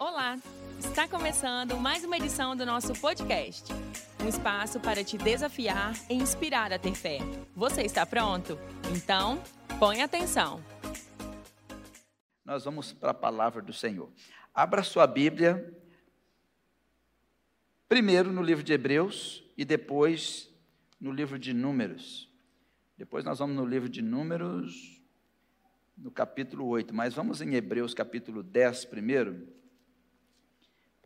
[0.00, 0.38] Olá!
[0.78, 3.70] Está começando mais uma edição do nosso podcast.
[4.24, 7.18] Um espaço para te desafiar e inspirar a ter fé.
[7.54, 8.58] Você está pronto?
[8.96, 9.42] Então,
[9.78, 10.64] põe atenção.
[12.42, 14.10] Nós vamos para a palavra do Senhor.
[14.54, 15.70] Abra sua Bíblia,
[17.86, 20.50] primeiro no livro de Hebreus e depois
[20.98, 22.26] no livro de Números.
[22.96, 24.98] Depois nós vamos no livro de Números,
[25.94, 29.59] no capítulo 8, mas vamos em Hebreus capítulo 10 primeiro,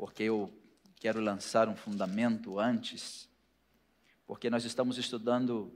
[0.04, 0.52] porque eu
[0.96, 3.26] quero lançar um fundamento antes,
[4.26, 5.72] porque nós estamos estudando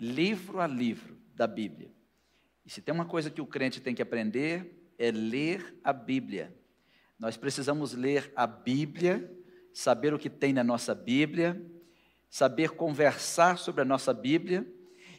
[0.00, 1.92] livro a livro da Bíblia.
[2.64, 6.56] E se tem uma coisa que o crente tem que aprender, é ler a Bíblia.
[7.18, 9.30] Nós precisamos ler a Bíblia,
[9.70, 11.62] saber o que tem na nossa Bíblia,
[12.30, 14.66] saber conversar sobre a nossa Bíblia.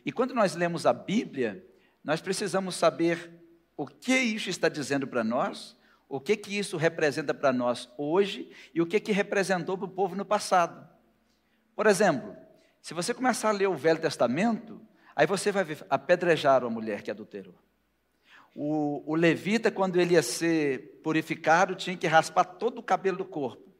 [0.03, 1.63] E quando nós lemos a Bíblia,
[2.03, 3.31] nós precisamos saber
[3.77, 5.76] o que isso está dizendo para nós,
[6.07, 9.91] o que que isso representa para nós hoje e o que que representou para o
[9.91, 10.87] povo no passado.
[11.75, 12.35] Por exemplo,
[12.81, 14.81] se você começar a ler o Velho Testamento,
[15.15, 17.55] aí você vai ver apedrejar a mulher que adulterou.
[18.55, 23.25] O, o levita, quando ele ia ser purificado, tinha que raspar todo o cabelo do
[23.25, 23.71] corpo.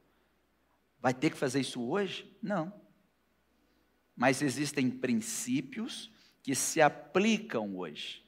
[1.00, 2.36] Vai ter que fazer isso hoje?
[2.42, 2.72] Não
[4.18, 6.10] mas existem princípios
[6.42, 8.26] que se aplicam hoje.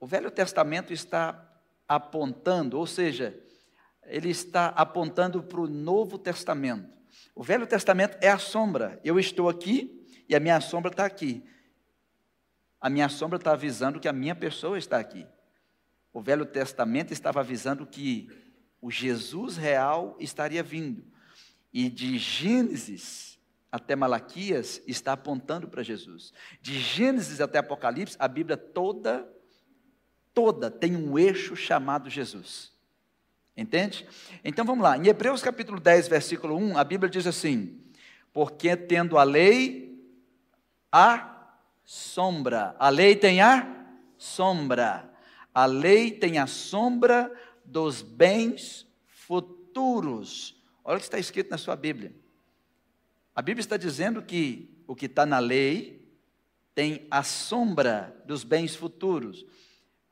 [0.00, 1.51] O Velho Testamento está
[1.94, 3.38] apontando, ou seja,
[4.04, 6.90] ele está apontando para o Novo Testamento.
[7.34, 9.00] O Velho Testamento é a sombra.
[9.04, 11.44] Eu estou aqui e a minha sombra está aqui.
[12.80, 15.26] A minha sombra está avisando que a minha pessoa está aqui.
[16.12, 18.28] O Velho Testamento estava avisando que
[18.80, 21.04] o Jesus real estaria vindo.
[21.72, 23.38] E de Gênesis
[23.70, 26.32] até Malaquias está apontando para Jesus.
[26.60, 29.26] De Gênesis até Apocalipse, a Bíblia toda,
[30.34, 32.72] toda tem um eixo chamado Jesus.
[33.56, 34.06] Entende?
[34.42, 34.96] Então vamos lá.
[34.96, 37.80] Em Hebreus capítulo 10, versículo 1, a Bíblia diz assim:
[38.32, 39.92] Porque tendo a lei,
[40.90, 41.32] a
[41.84, 42.74] sombra.
[42.78, 45.10] A lei tem a sombra.
[45.54, 47.30] A lei tem a sombra
[47.64, 50.56] dos bens futuros.
[50.84, 52.14] Olha o que está escrito na sua Bíblia.
[53.34, 56.02] A Bíblia está dizendo que o que está na lei
[56.74, 59.44] tem a sombra dos bens futuros.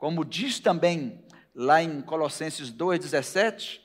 [0.01, 1.23] Como diz também
[1.53, 3.81] lá em Colossenses 2,17,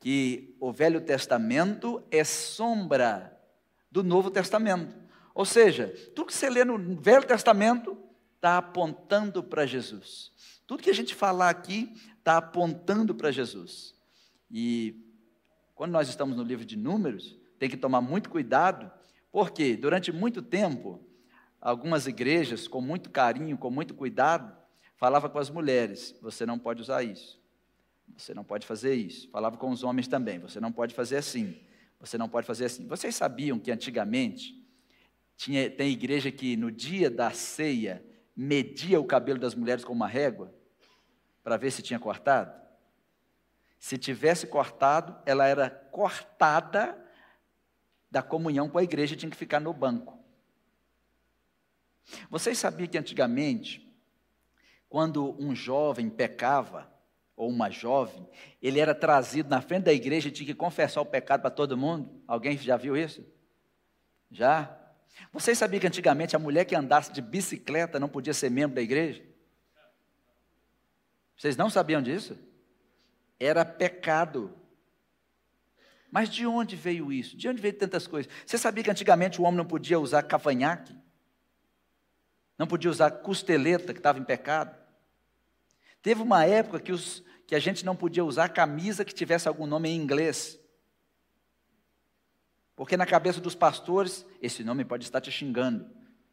[0.00, 3.40] que o Velho Testamento é sombra
[3.88, 4.92] do Novo Testamento.
[5.32, 7.96] Ou seja, tudo que você lê no Velho Testamento
[8.34, 10.32] está apontando para Jesus.
[10.66, 13.94] Tudo que a gente falar aqui está apontando para Jesus.
[14.50, 14.96] E
[15.76, 18.90] quando nós estamos no livro de Números, tem que tomar muito cuidado,
[19.30, 21.00] porque durante muito tempo,
[21.60, 24.58] algumas igrejas, com muito carinho, com muito cuidado,
[25.00, 27.40] falava com as mulheres: você não pode usar isso,
[28.14, 29.30] você não pode fazer isso.
[29.30, 31.58] Falava com os homens também: você não pode fazer assim,
[31.98, 32.86] você não pode fazer assim.
[32.86, 34.62] Vocês sabiam que antigamente
[35.36, 38.04] tinha, tem igreja que no dia da ceia
[38.36, 40.54] media o cabelo das mulheres com uma régua
[41.42, 42.60] para ver se tinha cortado?
[43.78, 47.02] Se tivesse cortado, ela era cortada
[48.10, 50.18] da comunhão com a igreja tinha que ficar no banco.
[52.28, 53.89] Vocês sabiam que antigamente,
[54.90, 56.90] quando um jovem pecava,
[57.36, 58.28] ou uma jovem,
[58.60, 61.76] ele era trazido na frente da igreja e tinha que confessar o pecado para todo
[61.76, 62.22] mundo?
[62.26, 63.24] Alguém já viu isso?
[64.30, 64.76] Já?
[65.32, 68.82] Vocês sabiam que antigamente a mulher que andasse de bicicleta não podia ser membro da
[68.82, 69.24] igreja?
[71.34, 72.36] Vocês não sabiam disso?
[73.38, 74.54] Era pecado.
[76.10, 77.36] Mas de onde veio isso?
[77.36, 78.30] De onde veio tantas coisas?
[78.44, 80.94] Você sabia que antigamente o homem não podia usar cavanhaque?
[82.58, 84.79] Não podia usar costeleta, que estava em pecado?
[86.02, 89.66] Teve uma época que, os, que a gente não podia usar camisa que tivesse algum
[89.66, 90.58] nome em inglês.
[92.74, 95.90] Porque na cabeça dos pastores, esse nome pode estar te xingando.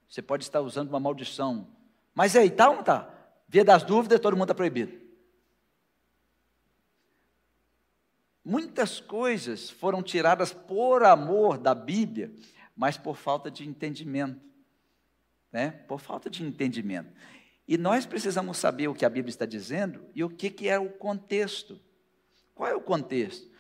[0.08, 1.68] Você pode estar usando uma maldição.
[2.16, 3.14] Mas aí, tá ou não tá?
[3.48, 5.08] Via das dúvidas, todo mundo está proibido.
[8.44, 12.34] Muitas coisas foram tiradas por amor da Bíblia,
[12.74, 14.40] mas por falta de entendimento.
[15.52, 15.72] Né?
[15.72, 17.12] Por falta de entendimento.
[17.68, 20.80] E nós precisamos saber o que a Bíblia está dizendo e o que, que é
[20.80, 21.80] o contexto.
[22.56, 23.52] Qual é o contexto?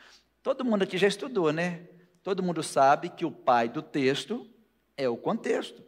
[0.42, 1.88] Todo mundo aqui já estudou, né?
[2.24, 4.50] Todo mundo sabe que o pai do texto
[4.95, 5.83] é o contexto.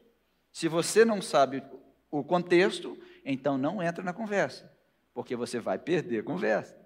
[0.51, 1.63] Se você não sabe
[2.11, 4.71] o contexto, então não entra na conversa,
[5.13, 6.79] porque você vai perder a conversa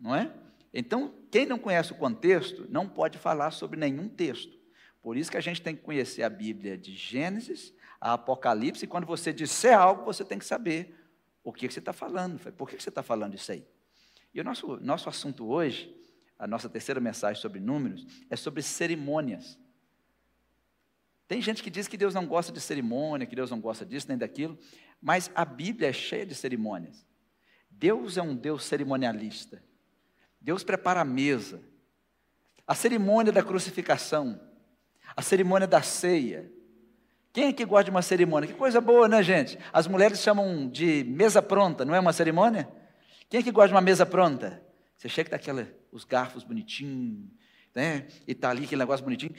[0.00, 0.32] não é?
[0.72, 4.56] Então, quem não conhece o contexto não pode falar sobre nenhum texto.
[5.02, 8.88] Por isso que a gente tem que conhecer a Bíblia de Gênesis a Apocalipse, e
[8.88, 10.94] quando você disser algo, você tem que saber
[11.42, 12.38] o que, você está falando.
[12.52, 13.66] Por que, você está falando isso aí?
[14.34, 15.94] E o nosso, nosso assunto hoje,
[16.38, 19.58] a nossa terceira mensagem sobre números, é sobre cerimônias.
[21.28, 24.06] Tem gente que diz que Deus não gosta de cerimônia, que Deus não gosta disso
[24.08, 24.58] nem daquilo,
[25.00, 27.06] mas a Bíblia é cheia de cerimônias.
[27.70, 29.62] Deus é um Deus cerimonialista.
[30.40, 31.60] Deus prepara a mesa.
[32.66, 34.40] A cerimônia da crucificação,
[35.16, 36.50] a cerimônia da ceia.
[37.36, 38.46] Quem é que gosta de uma cerimônia?
[38.48, 39.58] Que coisa boa, né, gente?
[39.70, 42.66] As mulheres chamam de mesa pronta, não é uma cerimônia?
[43.28, 44.62] Quem é que gosta de uma mesa pronta?
[44.96, 47.28] Você chega com aquela, os garfos bonitinhos,
[47.74, 48.06] né?
[48.26, 49.34] E tá ali aquele negócio bonitinho.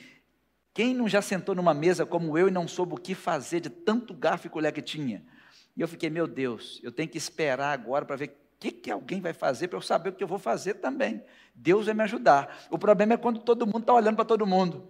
[0.72, 3.68] Quem não já sentou numa mesa como eu e não soube o que fazer de
[3.68, 5.24] tanto garfo e colher que tinha?
[5.76, 8.92] E eu fiquei, meu Deus, eu tenho que esperar agora para ver o que, que
[8.92, 11.20] alguém vai fazer para eu saber o que eu vou fazer também.
[11.52, 12.64] Deus vai me ajudar.
[12.70, 14.88] O problema é quando todo mundo está olhando para todo mundo.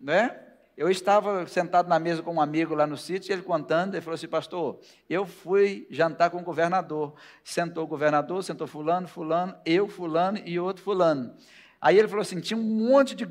[0.00, 0.41] Né?
[0.76, 4.14] Eu estava sentado na mesa com um amigo lá no sítio, ele contando, ele falou
[4.14, 7.14] assim, pastor, eu fui jantar com o governador.
[7.44, 11.34] Sentou o governador, sentou fulano, fulano, eu, fulano e outro fulano.
[11.80, 13.26] Aí ele falou assim, tinha um monte de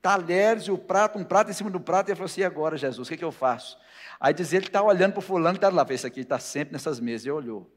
[0.00, 2.44] talheres e o prato, um prato em cima do prato, e ele falou assim: e
[2.44, 3.78] agora, Jesus, o que, que eu faço?
[4.18, 7.00] Aí diz ele está olhando para o fulano está lá, esse aqui está sempre nessas
[7.00, 7.70] mesas, e olhou.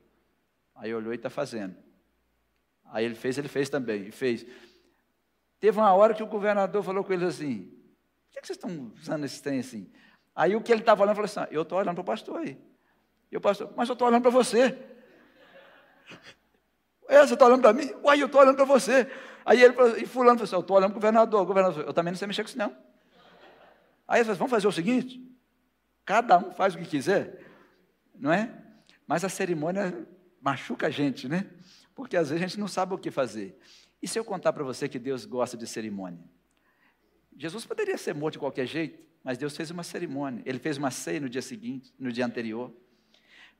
[0.76, 1.76] Aí olhou e está fazendo.
[2.92, 4.46] Aí ele fez, ele fez também, e fez.
[5.60, 7.72] Teve uma hora que o governador falou com eles assim:
[8.34, 9.92] por que, vocês estão usando esse trem assim?
[10.36, 12.60] Aí o que ele estava olhando, falou assim: eu estou olhando para o pastor aí.
[13.32, 14.78] E o pastor, mas eu estou olhando para você.
[17.08, 17.92] É, você está olhando para mim?
[18.04, 19.08] Uai, eu estou olhando para você.
[19.46, 22.12] Aí ele e fulano falou assim, eu estou olhando para o governador, governador, eu também
[22.12, 22.76] não sei mexer com isso não.
[24.08, 25.22] Aí ele falou, vamos fazer o seguinte,
[26.06, 27.46] cada um faz o que quiser,
[28.16, 28.52] não é?
[29.06, 30.08] Mas a cerimônia
[30.42, 31.50] machuca a gente, né?
[31.94, 33.60] Porque às vezes a gente não sabe o que fazer.
[34.02, 36.24] E se eu contar para você que Deus gosta de cerimônia?
[37.38, 40.42] Jesus poderia ser morto de qualquer jeito, mas Deus fez uma cerimônia.
[40.46, 42.72] Ele fez uma ceia no dia seguinte, no dia anterior.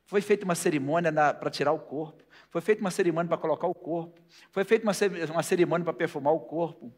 [0.06, 2.22] Foi feita uma cerimônia para tirar o corpo.
[2.50, 4.20] Foi feita uma cerimônia para colocar o corpo.
[4.50, 4.92] Foi feita uma,
[5.32, 6.92] uma cerimônia para perfumar o corpo.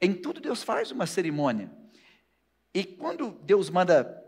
[0.00, 1.70] Em tudo Deus faz uma cerimônia.
[2.74, 4.22] E quando Deus manda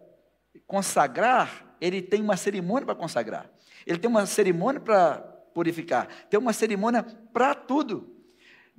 [0.66, 3.50] consagrar, Ele tem uma cerimônia para consagrar.
[3.86, 5.18] Ele tem uma cerimônia para
[5.52, 6.08] purificar.
[6.30, 8.17] Tem uma cerimônia para tudo.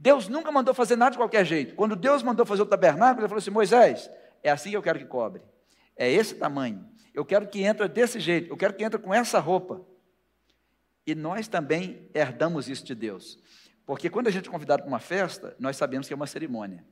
[0.01, 1.75] Deus nunca mandou fazer nada de qualquer jeito.
[1.75, 4.09] Quando Deus mandou fazer o tabernáculo, Ele falou assim: Moisés,
[4.41, 5.41] é assim que eu quero que cobre.
[5.97, 6.89] É esse tamanho.
[7.13, 8.49] Eu quero que entre desse jeito.
[8.49, 9.81] Eu quero que entre com essa roupa.
[11.05, 13.37] E nós também herdamos isso de Deus.
[13.85, 16.85] Porque quando a gente é convidado para uma festa, nós sabemos que é uma cerimônia.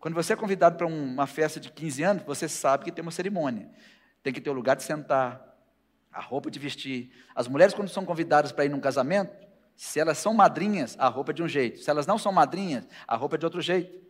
[0.00, 3.10] Quando você é convidado para uma festa de 15 anos, você sabe que tem uma
[3.10, 3.68] cerimônia.
[4.22, 5.54] Tem que ter o lugar de sentar,
[6.10, 7.12] a roupa de vestir.
[7.34, 9.41] As mulheres, quando são convidadas para ir num casamento,
[9.82, 11.80] se elas são madrinhas, a roupa é de um jeito.
[11.80, 14.00] Se elas não são madrinhas, a roupa é de outro jeito.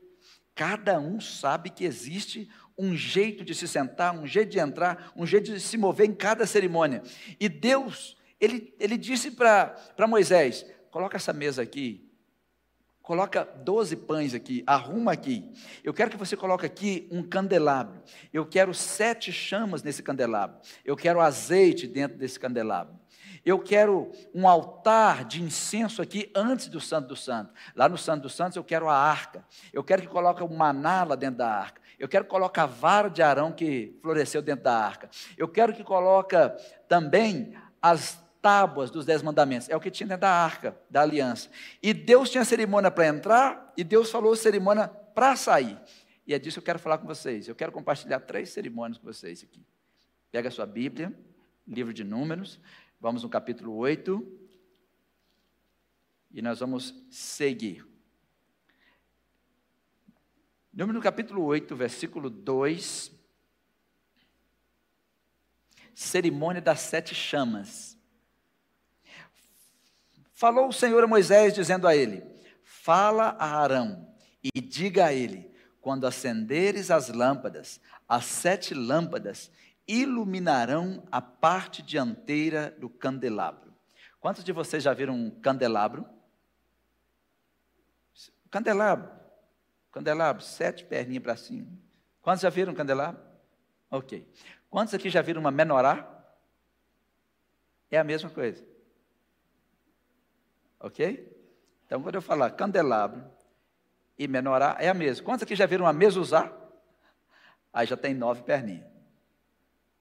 [0.55, 2.47] Cada um sabe que existe
[2.77, 6.15] um jeito de se sentar, um jeito de entrar, um jeito de se mover em
[6.15, 7.03] cada cerimônia.
[7.41, 9.75] E Deus ele, ele disse para
[10.07, 12.07] Moisés: coloca essa mesa aqui,
[13.03, 15.53] coloca 12 pães aqui, arruma aqui.
[15.83, 18.01] Eu quero que você coloque aqui um candelabro.
[18.33, 20.57] Eu quero sete chamas nesse candelabro.
[20.85, 22.95] Eu quero azeite dentro desse candelabro.
[23.45, 27.53] Eu quero um altar de incenso aqui antes do Santo dos Santos.
[27.75, 29.45] Lá no Santo dos Santos eu quero a arca.
[29.73, 31.83] Eu quero que coloque o maná lá dentro da arca.
[31.99, 35.11] Eu quero que coloque a vara de Arão que floresceu dentro da arca.
[35.37, 36.37] Eu quero que coloque
[36.89, 39.69] também as tábuas dos dez mandamentos.
[39.69, 41.49] É o que tinha dentro da arca da aliança.
[41.81, 45.81] E Deus tinha cerimônia para entrar e Deus falou cerimônia para sair.
[46.27, 47.47] E é disso que eu quero falar com vocês.
[47.47, 49.65] Eu quero compartilhar três cerimônias com vocês aqui.
[50.31, 51.17] Pega a sua Bíblia,
[51.67, 52.59] livro de Números,
[53.01, 54.41] vamos no capítulo 8
[56.33, 57.87] e nós vamos seguir.
[60.73, 63.13] Número no capítulo 8, versículo 2.
[65.95, 67.92] Cerimônia das sete chamas.
[70.43, 72.21] Falou o Senhor a Moisés, dizendo a ele:
[72.65, 75.49] Fala a Arão e diga a ele:
[75.81, 79.53] Quando acenderes as lâmpadas, as sete lâmpadas
[79.87, 83.73] iluminarão a parte dianteira do candelabro.
[84.19, 86.05] Quantos de vocês já viram um candelabro?
[88.51, 89.13] Candelabro.
[89.93, 91.69] Candelabro, sete perninhas para cima.
[92.21, 93.23] Quantos já viram um candelabro?
[93.89, 94.29] Ok.
[94.69, 96.05] Quantos aqui já viram uma menorá?
[97.89, 98.72] É a mesma coisa.
[100.83, 101.33] Ok?
[101.87, 103.25] Então, quando eu falar candelabro
[104.19, 105.25] e menorá, é a mesma.
[105.25, 106.53] Quantos aqui já viram uma mezuzá?
[107.73, 108.87] Aí já tem nove perninhas.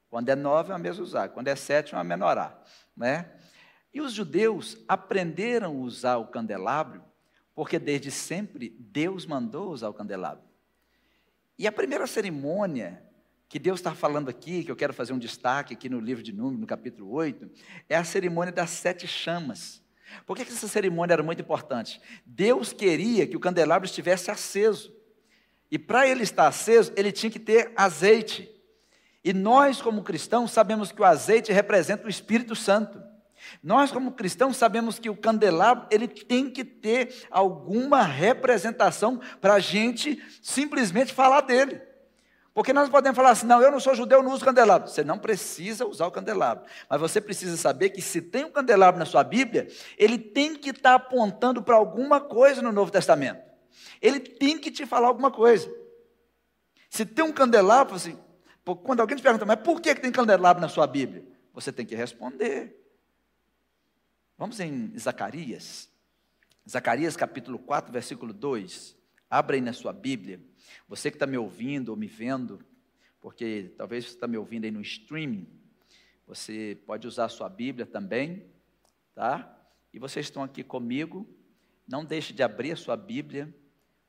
[0.09, 1.29] Quando é nove, é uma mezuzá.
[1.29, 2.59] Quando é sete, é uma menorá.
[2.97, 3.31] Né?
[3.93, 7.03] E os judeus aprenderam a usar o candelabro,
[7.53, 10.43] porque desde sempre Deus mandou usar o candelabro.
[11.57, 13.03] E a primeira cerimônia
[13.47, 16.31] que Deus está falando aqui, que eu quero fazer um destaque aqui no livro de
[16.31, 17.51] Números, no capítulo 8,
[17.87, 19.80] é a cerimônia das sete chamas.
[20.25, 22.01] Por que essa cerimônia era muito importante?
[22.25, 24.93] Deus queria que o candelabro estivesse aceso.
[25.69, 28.49] E para ele estar aceso, ele tinha que ter azeite.
[29.23, 33.01] E nós, como cristãos, sabemos que o azeite representa o Espírito Santo.
[33.63, 39.59] Nós, como cristãos, sabemos que o candelabro ele tem que ter alguma representação para a
[39.59, 41.81] gente simplesmente falar dele.
[42.53, 44.89] Porque nós podemos falar assim, não, eu não sou judeu, não uso candelabro.
[44.89, 46.65] Você não precisa usar o candelabro.
[46.89, 50.71] Mas você precisa saber que se tem um candelabro na sua Bíblia, ele tem que
[50.71, 53.41] estar apontando para alguma coisa no Novo Testamento.
[54.01, 55.73] Ele tem que te falar alguma coisa.
[56.89, 58.19] Se tem um candelabro, assim,
[58.83, 61.25] quando alguém te pergunta, mas por que tem candelabro na sua Bíblia?
[61.53, 62.77] Você tem que responder.
[64.37, 65.89] Vamos em Zacarias.
[66.69, 68.97] Zacarias capítulo 4, versículo 2.
[69.29, 70.41] Abra aí na sua Bíblia.
[70.87, 72.59] Você que está me ouvindo ou me vendo,
[73.19, 75.47] porque talvez você está me ouvindo aí no streaming,
[76.27, 78.45] você pode usar a sua Bíblia também,
[79.13, 79.57] tá?
[79.93, 81.27] E vocês estão aqui comigo,
[81.87, 83.53] não deixe de abrir a sua Bíblia,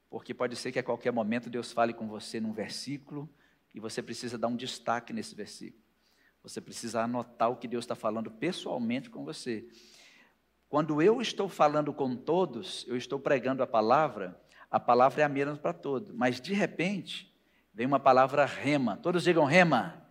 [0.08, 3.28] porque pode ser que a qualquer momento Deus fale com você num versículo
[3.74, 5.82] e você precisa dar um destaque nesse versículo.
[6.42, 9.66] Você precisa anotar o que Deus está falando pessoalmente com você.
[10.68, 14.40] Quando eu estou falando com todos, eu estou pregando a palavra,
[14.72, 17.30] a palavra é a mesma para todos, mas de repente
[17.74, 18.96] vem uma palavra rema.
[18.96, 20.02] Todos digam rema.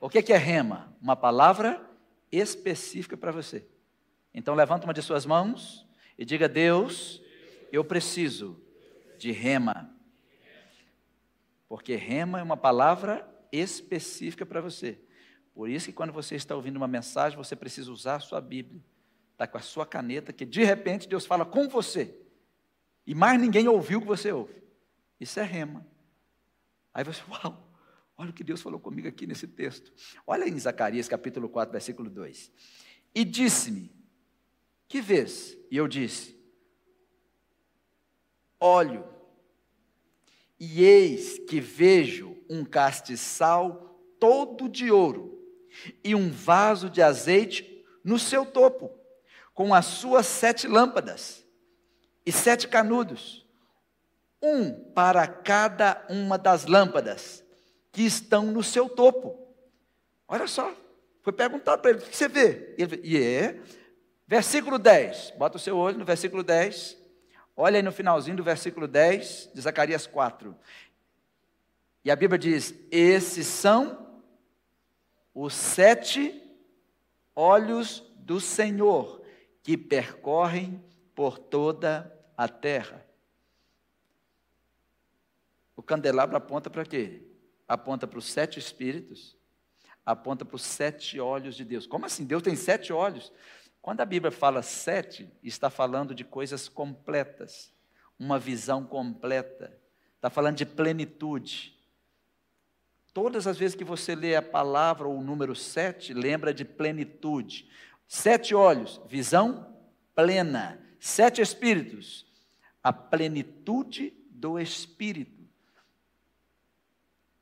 [0.00, 0.92] O que é rema?
[1.00, 1.80] Uma palavra
[2.32, 3.64] específica para você.
[4.34, 5.86] Então levanta uma de suas mãos
[6.18, 7.22] e diga: Deus,
[7.70, 8.60] eu preciso
[9.18, 9.88] de rema.
[11.68, 14.98] Porque rema é uma palavra específica para você.
[15.54, 18.82] Por isso que quando você está ouvindo uma mensagem, você precisa usar a sua Bíblia.
[19.30, 22.21] Está com a sua caneta, que de repente Deus fala com você.
[23.06, 24.62] E mais ninguém ouviu o que você ouve.
[25.18, 25.86] Isso é rema.
[26.94, 27.70] Aí você, uau,
[28.16, 29.92] olha o que Deus falou comigo aqui nesse texto.
[30.26, 32.52] Olha em Zacarias capítulo 4, versículo 2.
[33.14, 33.90] E disse-me,
[34.88, 35.56] que vês?
[35.70, 36.38] E eu disse,
[38.60, 39.04] olho,
[40.58, 45.40] e eis que vejo um castiçal todo de ouro,
[46.04, 48.90] e um vaso de azeite no seu topo,
[49.54, 51.41] com as suas sete lâmpadas
[52.24, 53.46] e sete canudos,
[54.40, 57.44] um para cada uma das lâmpadas
[57.90, 59.38] que estão no seu topo.
[60.26, 60.72] Olha só,
[61.22, 62.74] foi perguntado para ele: o que você vê?
[62.78, 63.60] Ele e é,
[64.26, 66.96] versículo 10, bota o seu olho no versículo 10,
[67.56, 70.56] olha aí no finalzinho do versículo 10 de Zacarias 4.
[72.04, 74.20] E a Bíblia diz: esses são
[75.34, 76.40] os sete
[77.34, 79.22] olhos do Senhor
[79.62, 80.82] que percorrem
[81.14, 83.04] por toda a terra.
[85.76, 87.22] O candelabro aponta para quê?
[87.66, 89.36] Aponta para os sete espíritos,
[90.04, 91.86] aponta para os sete olhos de Deus.
[91.86, 92.24] Como assim?
[92.24, 93.32] Deus tem sete olhos?
[93.80, 97.72] Quando a Bíblia fala sete, está falando de coisas completas,
[98.18, 99.76] uma visão completa,
[100.16, 101.76] está falando de plenitude.
[103.12, 107.68] Todas as vezes que você lê a palavra ou o número sete, lembra de plenitude.
[108.06, 109.76] Sete olhos, visão
[110.14, 112.24] plena sete espíritos,
[112.80, 115.42] a plenitude do espírito.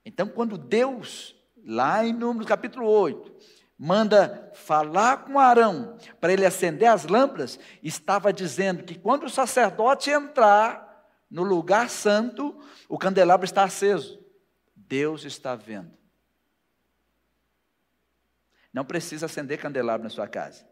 [0.02, 3.36] Então, quando Deus, lá em Números capítulo 8,
[3.76, 10.08] manda falar com Arão para ele acender as lâmpadas, estava dizendo que quando o sacerdote
[10.08, 14.24] entrar no lugar santo, o candelabro está aceso.
[14.74, 15.92] Deus está vendo.
[18.72, 20.69] Não precisa acender candelabro na sua casa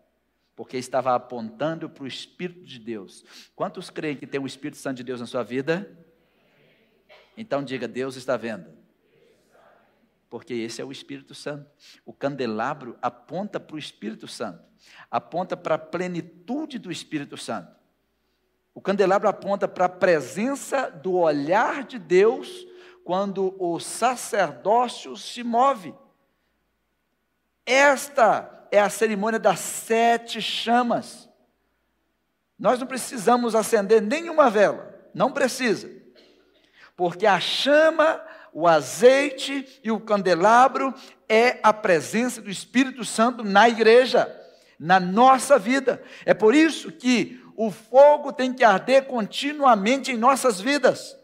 [0.58, 3.24] porque estava apontando para o Espírito de Deus.
[3.54, 5.96] Quantos creem que tem o Espírito Santo de Deus na sua vida?
[7.36, 8.68] Então diga: Deus está vendo.
[10.28, 11.70] Porque esse é o Espírito Santo.
[12.04, 14.60] O candelabro aponta para o Espírito Santo,
[15.08, 17.70] aponta para a plenitude do Espírito Santo.
[18.74, 22.66] O candelabro aponta para a presença do olhar de Deus
[23.04, 25.94] quando o sacerdócio se move.
[27.64, 31.28] Esta é a cerimônia das sete chamas.
[32.58, 35.90] Nós não precisamos acender nenhuma vela, não precisa,
[36.96, 38.20] porque a chama,
[38.52, 40.92] o azeite e o candelabro
[41.28, 44.34] é a presença do Espírito Santo na igreja,
[44.78, 46.02] na nossa vida.
[46.24, 51.16] É por isso que o fogo tem que arder continuamente em nossas vidas.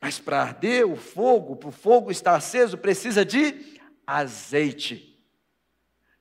[0.00, 5.17] Mas para arder o fogo, para o fogo estar aceso, precisa de azeite.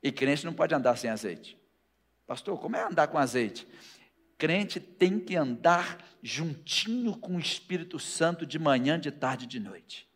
[0.02, 1.58] E crente não pode andar sem azeite.
[2.26, 3.68] Pastor, como é andar com azeite?
[4.38, 9.60] Crente tem que andar juntinho com o Espírito Santo de manhã, de tarde e de
[9.60, 10.08] noite.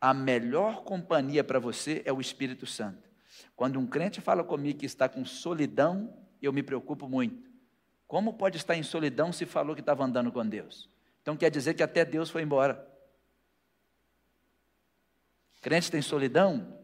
[0.00, 3.08] A melhor companhia para você é o Espírito Santo.
[3.56, 7.50] Quando um crente fala comigo que está com solidão, eu me preocupo muito.
[8.06, 10.88] Como pode estar em solidão se falou que estava andando com Deus?
[11.22, 12.86] Então quer dizer que até Deus foi embora.
[15.60, 16.77] Crente tem solidão?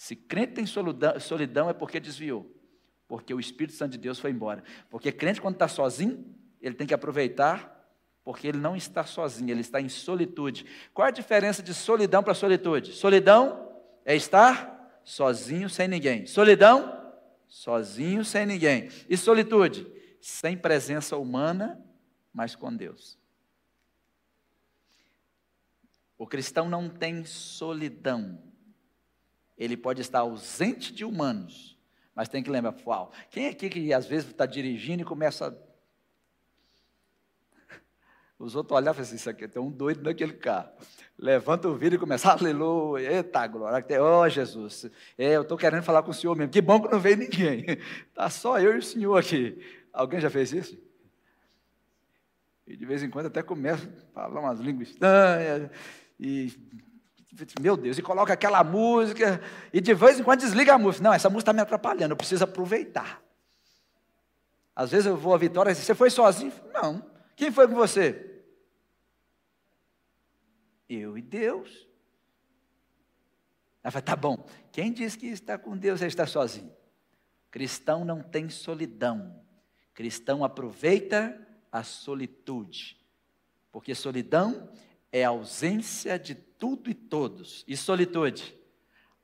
[0.00, 2.50] Se crente tem solidão, é porque desviou.
[3.06, 4.64] Porque o Espírito Santo de Deus foi embora.
[4.88, 6.24] Porque crente, quando está sozinho,
[6.58, 7.86] ele tem que aproveitar,
[8.24, 10.64] porque ele não está sozinho, ele está em solitude.
[10.94, 12.94] Qual a diferença de solidão para solitude?
[12.94, 16.24] Solidão é estar sozinho sem ninguém.
[16.24, 17.12] Solidão,
[17.46, 18.88] sozinho sem ninguém.
[19.06, 19.86] E solitude,
[20.18, 21.78] sem presença humana,
[22.32, 23.18] mas com Deus.
[26.16, 28.49] O cristão não tem solidão.
[29.60, 31.78] Ele pode estar ausente de humanos,
[32.14, 35.54] mas tem que lembrar, uau, quem aqui que às vezes está dirigindo e começa
[38.38, 40.70] os outros olhavam e assim, isso aqui tem um doido naquele carro.
[41.18, 45.82] Levanta o vidro e começa, aleluia, eita glória, ó oh, Jesus, é, eu estou querendo
[45.82, 47.66] falar com o Senhor mesmo, que bom que não veio ninguém,
[48.08, 49.62] está só eu e o Senhor aqui.
[49.92, 50.78] Alguém já fez isso?
[52.66, 55.70] E de vez em quando até começa a falar umas línguas estranhas,
[56.18, 56.50] e
[57.60, 59.40] meu Deus, e coloca aquela música,
[59.72, 61.04] e de vez em quando desliga a música.
[61.04, 63.22] Não, essa música está me atrapalhando, eu preciso aproveitar.
[64.74, 66.52] Às vezes eu vou à Vitória e você foi sozinho?
[66.72, 67.04] Não.
[67.36, 68.42] Quem foi com você?
[70.88, 71.88] Eu e Deus.
[73.82, 74.46] Ela fala, tá bom.
[74.72, 76.72] Quem diz que está com Deus, ele está sozinho.
[77.50, 79.42] Cristão não tem solidão.
[79.94, 81.38] Cristão aproveita
[81.70, 82.98] a solitude.
[83.70, 84.70] Porque solidão
[85.12, 87.64] é ausência de tudo e todos.
[87.66, 88.54] E solitude?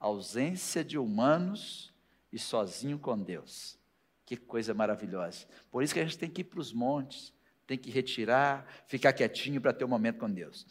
[0.01, 1.95] Ausência de humanos
[2.33, 3.79] e sozinho com Deus.
[4.25, 5.47] Que coisa maravilhosa.
[5.71, 7.33] Por isso que a gente tem que ir para os montes,
[7.67, 10.67] tem que retirar, ficar quietinho para ter um momento com Deus.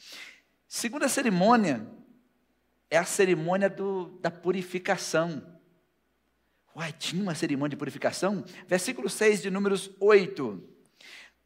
[0.67, 1.87] Segunda cerimônia
[2.89, 5.55] é a cerimônia do, da purificação.
[6.75, 8.43] Uai, tinha uma cerimônia de purificação?
[8.67, 10.61] Versículo 6 de Números 8.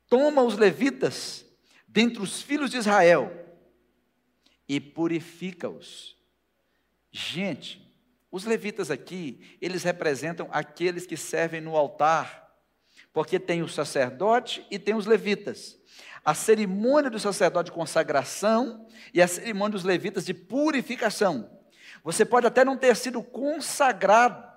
[0.07, 1.45] Toma os levitas
[1.87, 3.48] dentre os filhos de Israel
[4.69, 6.15] e purifica-os.
[7.11, 7.85] Gente,
[8.31, 12.47] os levitas aqui, eles representam aqueles que servem no altar,
[13.11, 15.79] porque tem o sacerdote e tem os levitas
[16.23, 21.49] a cerimônia do sacerdote de consagração e a cerimônia dos levitas de purificação.
[22.03, 24.47] Você pode até não ter sido consagrado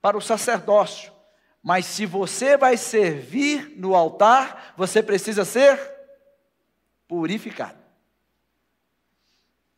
[0.00, 1.12] para o sacerdócio,
[1.62, 5.78] mas se você vai servir no altar, você precisa ser
[7.06, 7.78] purificado.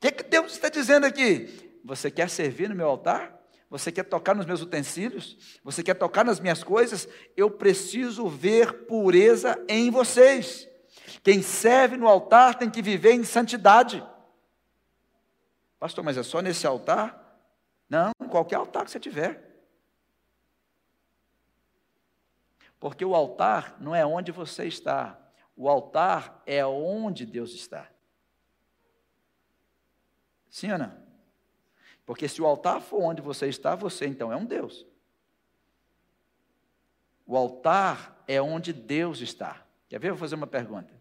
[0.00, 1.78] O que, que Deus está dizendo aqui?
[1.84, 3.38] Você quer servir no meu altar?
[3.68, 5.60] Você quer tocar nos meus utensílios?
[5.62, 7.06] Você quer tocar nas minhas coisas?
[7.36, 10.66] Eu preciso ver pureza em vocês.
[11.22, 14.02] Quem serve no altar tem que viver em santidade.
[15.78, 17.38] Pastor, mas é só nesse altar?
[17.86, 19.50] Não, qualquer altar que você tiver.
[22.78, 25.20] Porque o altar não é onde você está,
[25.54, 27.86] o altar é onde Deus está.
[30.50, 30.92] Sim ou não?
[32.04, 34.84] Porque se o altar for onde você está, você então é um Deus.
[37.24, 39.64] O altar é onde Deus está.
[39.88, 40.10] Quer ver?
[40.10, 40.92] Vou fazer uma pergunta.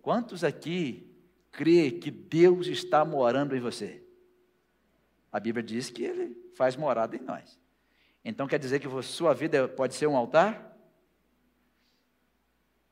[0.00, 1.14] Quantos aqui
[1.52, 4.02] crê que Deus está morando em você?
[5.30, 7.58] A Bíblia diz que Ele faz morada em nós.
[8.24, 10.74] Então quer dizer que sua vida pode ser um altar?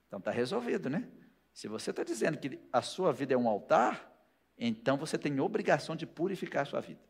[0.07, 1.09] Então está resolvido, né?
[1.53, 4.13] Se você está dizendo que a sua vida é um altar,
[4.59, 7.01] então você tem obrigação de purificar a sua vida.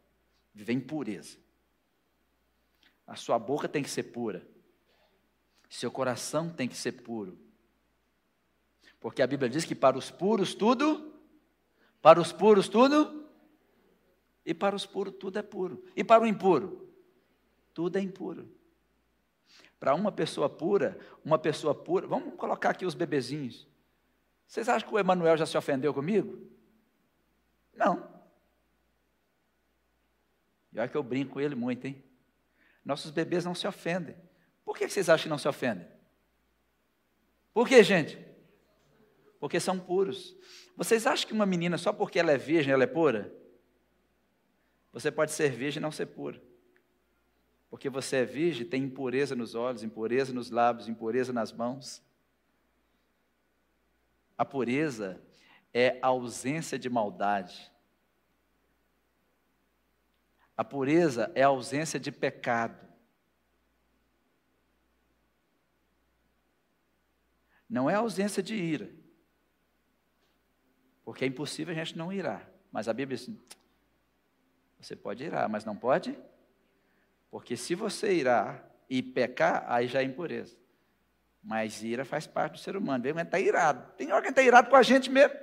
[0.53, 1.39] Viver em pureza.
[3.07, 4.47] A sua boca tem que ser pura.
[5.69, 7.39] Seu coração tem que ser puro.
[8.99, 11.15] Porque a Bíblia diz que para os puros tudo,
[12.03, 13.29] para os puros tudo,
[14.45, 15.85] e para os puros tudo é puro.
[15.95, 16.89] E para o impuro,
[17.75, 18.49] tudo é impuro.
[19.79, 23.69] Para uma pessoa pura, uma pessoa pura, vamos colocar aqui os bebezinhos.
[24.47, 26.56] Vocês acham que o Emanuel já se ofendeu comigo?
[27.77, 28.09] Não.
[30.73, 32.03] E olha que eu brinco com ele muito, hein?
[32.85, 34.17] Nossos bebês não se ofendem.
[34.65, 35.87] Por que vocês acham que não se ofendem?
[37.53, 38.27] Por que, gente?
[39.39, 40.37] porque são puros.
[40.77, 43.33] Vocês acham que uma menina, só porque ela é virgem, ela é pura?
[44.93, 46.43] Você pode ser virgem e não ser pura.
[47.69, 52.03] Porque você é virgem, tem impureza nos olhos, impureza nos lábios, impureza nas mãos.
[54.39, 55.23] A pureza
[55.79, 57.71] é a ausência de maldade.
[60.57, 62.81] A pureza é a ausência de pecado.
[67.69, 68.91] Não é a ausência de ira.
[71.05, 72.51] Porque é impossível a gente não irar.
[72.73, 73.29] Mas a Bíblia diz:
[74.81, 76.19] você pode irar, mas não pode?
[77.31, 80.57] Porque se você irar, e pecar, aí já é impureza.
[81.43, 83.07] Mas ira faz parte do ser humano.
[83.07, 83.93] Ele está irado.
[83.93, 85.37] Tem alguém que está irado com a gente mesmo.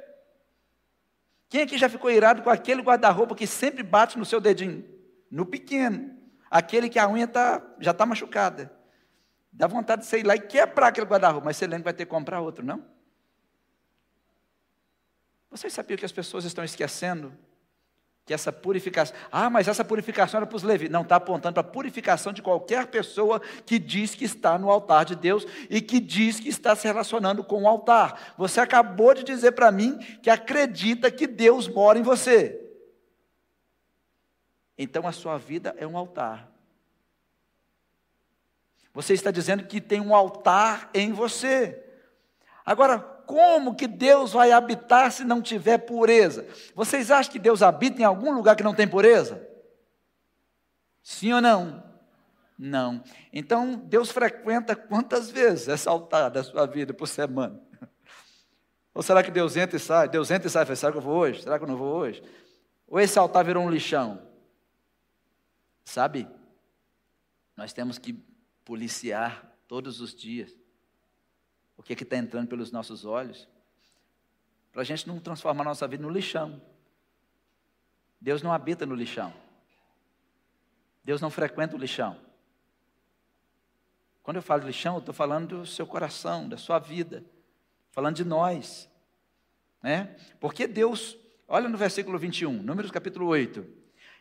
[1.54, 4.84] Quem aqui já ficou irado com aquele guarda-roupa que sempre bate no seu dedinho?
[5.30, 6.18] No pequeno.
[6.50, 8.76] Aquele que a unha tá, já está machucada.
[9.52, 11.94] Dá vontade de você ir lá e quebrar aquele guarda-roupa, mas você lembra que vai
[11.94, 12.84] ter que comprar outro, não?
[15.52, 17.32] Vocês sabiam que as pessoas estão esquecendo
[18.26, 19.16] que essa purificação.
[19.32, 20.94] Ah, mas essa purificação era para os levitas.
[20.94, 25.04] Não, está apontando para a purificação de qualquer pessoa que diz que está no altar
[25.04, 28.34] de Deus e que diz que está se relacionando com o altar.
[28.38, 32.60] Você acabou de dizer para mim que acredita que Deus mora em você.
[34.78, 36.50] Então a sua vida é um altar.
[38.94, 41.84] Você está dizendo que tem um altar em você.
[42.66, 46.48] Agora, como que Deus vai habitar se não tiver pureza?
[46.76, 49.48] Vocês acham que Deus habita em algum lugar que não tem pureza?
[51.02, 51.84] Sim ou não?
[52.58, 53.04] Não.
[53.32, 57.62] Então, Deus frequenta quantas vezes essa altar da sua vida por semana?
[58.94, 60.08] Ou será que Deus entra e sai?
[60.08, 61.42] Deus entra e sai, será que eu vou hoje?
[61.42, 62.24] Será que eu não vou hoje?
[62.88, 64.22] Ou esse altar virou um lixão?
[65.84, 66.28] Sabe?
[67.58, 68.14] Nós temos que
[68.64, 70.63] policiar todos os dias
[71.78, 73.48] o que é está entrando pelos nossos olhos,
[74.72, 76.62] para a gente não transformar a nossa vida no lixão.
[78.20, 79.34] Deus não habita no lixão.
[81.04, 82.18] Deus não frequenta o lixão.
[84.24, 87.24] Quando eu falo lixão, eu estou falando do seu coração, da sua vida,
[87.92, 88.90] falando de nós.
[89.82, 90.16] Né?
[90.40, 93.66] Porque Deus, olha no versículo 21, Números capítulo 8.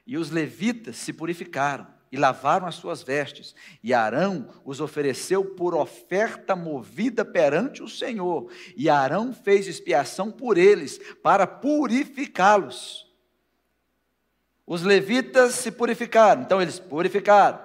[0.05, 3.55] E os levitas se purificaram e lavaram as suas vestes.
[3.83, 8.53] E Arão os ofereceu por oferta movida perante o Senhor.
[8.77, 13.11] E Arão fez expiação por eles, para purificá-los.
[14.67, 17.59] Os levitas se purificaram, então eles purificaram.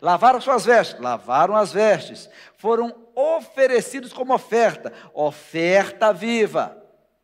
[0.00, 2.28] Lavaram suas vestes, lavaram as vestes.
[2.58, 6.76] Foram oferecidos como oferta, oferta viva.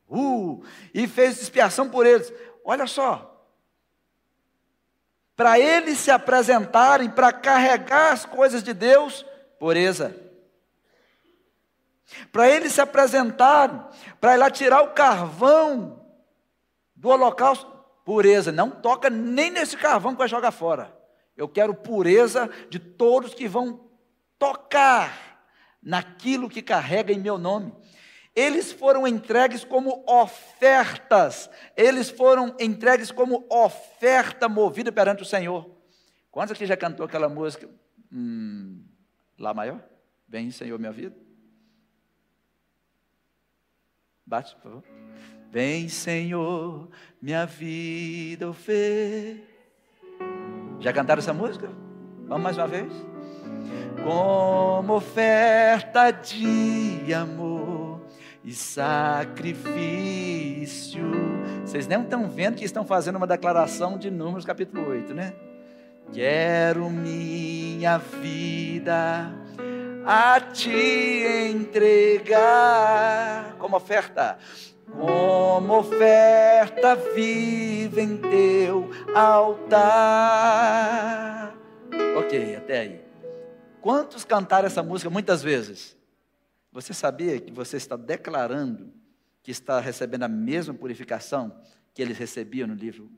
[0.09, 2.33] Uh, e fez expiação por eles.
[2.65, 3.32] Olha só,
[5.43, 9.27] para eles se apresentarem, para carregar as coisas de Deus,
[9.59, 10.15] pureza.
[12.31, 13.83] Para eles se apresentarem,
[14.21, 16.01] para ir lá tirar o carvão
[16.95, 17.67] do holocausto,
[18.05, 18.53] pureza.
[18.53, 20.97] Não toca nem nesse carvão que vai jogar fora.
[21.37, 23.81] Eu quero pureza de todos que vão
[24.39, 25.43] tocar
[25.83, 27.75] naquilo que carrega em meu nome.
[28.35, 35.71] Eles foram entregues como ofertas, eles foram entregues como oferta movida perante o Senhor.
[36.31, 37.69] Quantos aqui já cantou aquela música?
[38.11, 38.83] Hum,
[39.39, 39.83] Lá maior?
[40.29, 41.17] Vem, Senhor, minha vida.
[44.25, 44.85] Bate, por favor.
[45.51, 46.89] Vem, Senhor,
[47.21, 49.47] minha vida oferecer.
[50.81, 51.69] Já cantaram essa música?
[52.27, 52.93] Vamos mais uma vez?
[54.03, 57.72] Como oferta de amor
[58.45, 61.03] e sacrifício.
[61.65, 65.33] Vocês nem estão vendo que estão fazendo uma declaração de Números capítulo 8, né?
[66.13, 69.33] Quero minha vida
[70.05, 74.37] a te entregar como oferta,
[74.91, 79.95] como oferta viva em teu altar.
[82.19, 83.01] Ok, até aí.
[83.81, 85.97] Quantos cantaram essa música muitas vezes?
[86.73, 88.93] Você sabia que você está declarando
[89.43, 93.13] que está recebendo a mesma purificação que eles recebiam no livro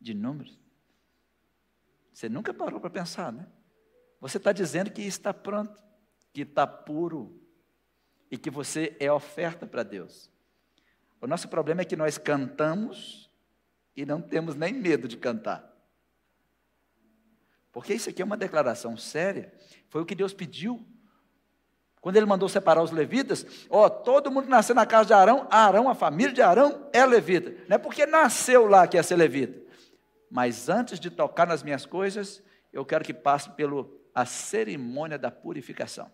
[0.00, 0.58] de Números?
[2.12, 3.46] Você nunca parou para pensar, né?
[4.20, 5.80] Você está dizendo que está pronto,
[6.32, 7.40] que está puro
[8.28, 10.30] e que você é oferta para Deus.
[11.20, 13.30] O nosso problema é que nós cantamos
[13.94, 15.72] e não temos nem medo de cantar.
[17.70, 19.52] Porque isso aqui é uma declaração séria.
[19.88, 20.84] Foi o que Deus pediu
[22.06, 25.48] quando ele mandou separar os levitas, ó, todo mundo que nasceu na casa de Arão,
[25.50, 27.52] Arão, a família de Arão é levita.
[27.68, 29.60] Não é porque nasceu lá que é ser levita.
[30.30, 32.40] Mas antes de tocar nas minhas coisas,
[32.72, 33.84] eu quero que passe pela
[34.24, 36.08] cerimônia da purificação.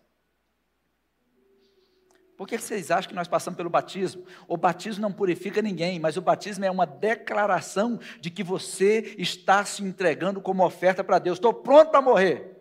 [2.38, 4.24] Por que vocês acham que nós passamos pelo batismo?
[4.48, 9.62] O batismo não purifica ninguém, mas o batismo é uma declaração de que você está
[9.66, 11.36] se entregando como oferta para Deus.
[11.36, 12.51] Estou pronto para morrer.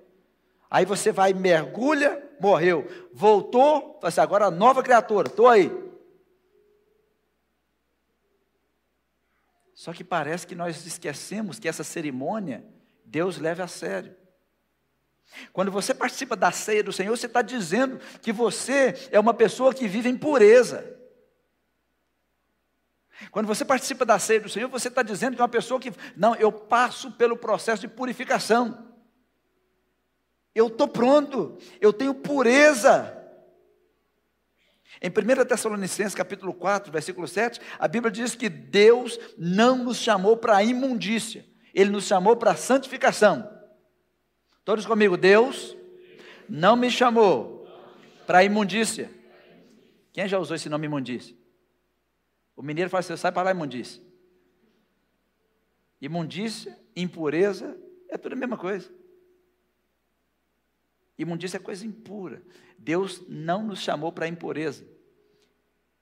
[0.72, 2.88] Aí você vai, mergulha, morreu.
[3.14, 5.70] Voltou, fala assim, agora nova criatura, estou aí.
[9.74, 12.64] Só que parece que nós esquecemos que essa cerimônia
[13.04, 14.16] Deus leva a sério.
[15.52, 19.74] Quando você participa da ceia do Senhor, você está dizendo que você é uma pessoa
[19.74, 20.98] que vive em pureza.
[23.30, 25.92] Quando você participa da ceia do Senhor, você está dizendo que é uma pessoa que,
[26.16, 28.91] não, eu passo pelo processo de purificação.
[30.54, 33.18] Eu estou pronto, eu tenho pureza.
[35.02, 40.38] Em 1 Tessalonicenses capítulo 4, versículo 7, a Bíblia diz que Deus não nos chamou
[40.38, 43.50] para a imundícia, Ele nos chamou para a santificação.
[44.64, 45.76] Todos comigo, Deus
[46.48, 47.66] não me chamou
[48.28, 49.10] para a imundícia.
[50.12, 51.36] Quem já usou esse nome imundícia?
[52.56, 54.04] O mineiro fala assim: sai para lá, imundícia.
[56.00, 57.78] Imundícia, impureza,
[58.10, 59.01] é tudo a mesma coisa.
[61.22, 62.42] Imundícia é coisa impura.
[62.78, 64.86] Deus não nos chamou para a impureza.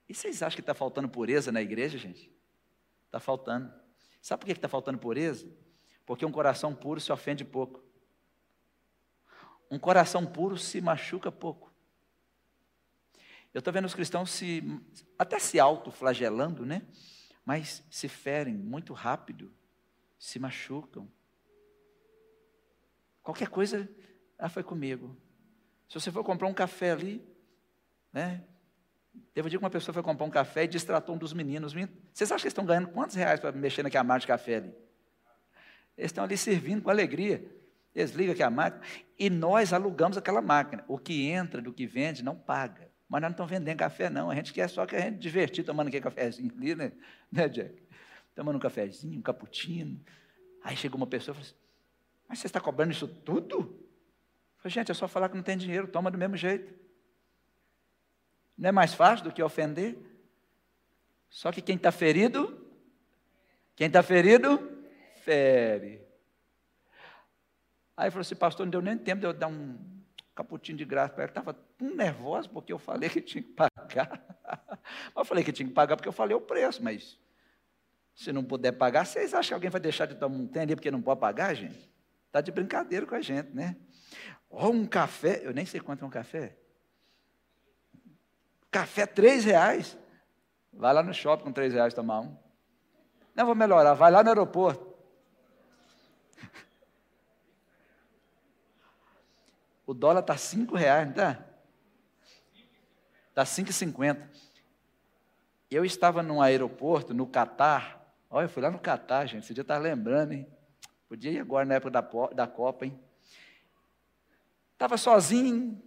[0.08, 2.32] E vocês acham que está faltando pureza na igreja, gente?
[3.06, 3.72] Está faltando.
[4.22, 5.46] Sabe por que está faltando pureza?
[6.06, 7.84] Porque um coração puro se ofende pouco.
[9.70, 11.70] Um coração puro se machuca pouco.
[13.54, 14.64] Eu estou vendo os cristãos se,
[15.18, 16.82] até se autoflagelando, né?
[17.44, 19.52] Mas se ferem muito rápido,
[20.18, 21.12] se machucam.
[23.22, 23.88] Qualquer coisa,
[24.40, 25.16] ah, foi comigo.
[25.90, 27.22] Se você for comprar um café ali,
[28.14, 28.42] né?
[29.34, 31.74] Teve um dia que uma pessoa foi comprar um café e distratou um dos meninos.
[31.74, 34.74] Vocês acham que eles estão ganhando quantos reais para mexer naquela máquina de café ali?
[35.98, 37.44] Eles estão ali servindo com alegria.
[37.94, 38.82] Desliga aqui a máquina.
[39.18, 40.86] E nós alugamos aquela máquina.
[40.88, 42.90] O que entra do que vende não paga.
[43.10, 44.30] Mas nós não estamos vendendo café, não.
[44.30, 46.92] A gente quer só que a gente divertir tomando aquele cafezinho ali, né,
[47.30, 47.84] né Jack?
[48.36, 50.00] Tomando um cafezinho, um cappuccino.
[50.64, 51.56] Aí chegou uma pessoa e falou assim:
[52.30, 53.89] Mas você está cobrando isso tudo?
[54.60, 56.74] Falei, gente, é só falar que não tem dinheiro, toma do mesmo jeito.
[58.58, 59.98] Não é mais fácil do que ofender?
[61.30, 62.68] Só que quem está ferido,
[63.76, 64.60] quem está ferido,
[65.24, 66.06] fere.
[67.96, 69.78] Aí falou assim, pastor, não deu nem tempo de eu dar um
[70.36, 71.32] caputinho de graça para ela.
[71.32, 74.22] Estava tão nervosa porque eu falei que tinha que pagar.
[75.16, 77.18] eu falei que tinha que pagar porque eu falei o preço, mas
[78.16, 80.92] se não puder pagar, vocês acham que alguém vai deixar de tomar um ali porque
[80.92, 81.90] não pode pagar, gente?
[82.28, 83.78] Está de brincadeira com a gente, né?
[84.50, 86.58] Ou um café, eu nem sei quanto é um café.
[88.72, 89.98] Café, três reais.
[90.72, 92.38] Vai lá no shopping com três reais tomar um.
[93.36, 94.90] Não vou melhorar, vai lá no aeroporto.
[99.86, 101.50] O dólar está cinco reais, não está?
[103.30, 104.30] Está 5,50.
[105.72, 108.14] Eu estava num aeroporto, no Catar.
[108.30, 109.46] Olha, eu fui lá no Catar, gente.
[109.46, 110.48] Esse dia estava lembrando, hein?
[111.08, 112.02] Podia ir agora na época da,
[112.34, 113.00] da Copa, hein?
[114.80, 115.78] Estava sozinho.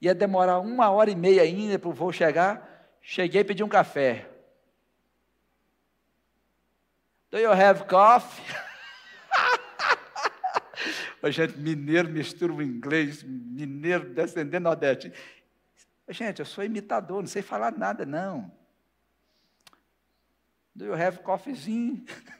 [0.00, 2.98] Ia demorar uma hora e meia ainda para o voo chegar.
[3.00, 4.28] Cheguei e pedi um café.
[7.30, 8.44] Do you have coffee?
[11.30, 15.12] Gente, mineiro mistura o inglês, mineiro descendendo nordeste.
[16.08, 18.50] Gente, eu sou imitador, não sei falar nada, não.
[20.74, 22.04] Do you have coffeezinho?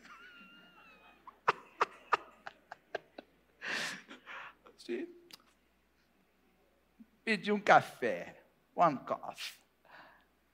[7.24, 8.42] Pedi um café,
[8.74, 9.58] one coffee.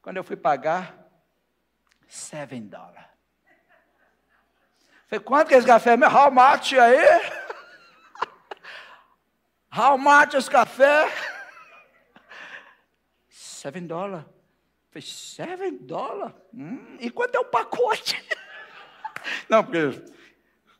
[0.02, 1.08] Quando eu fui pagar,
[2.08, 3.06] seven dólares.
[5.06, 5.92] Falei, quanto que é esse café?
[5.94, 7.30] How much aí?
[9.70, 11.08] How much is café?
[13.28, 14.26] Seven dólares.
[14.90, 16.34] Falei, seven dólares?
[16.52, 18.22] Hum, e quanto é o pacote?
[19.48, 19.78] Não, porque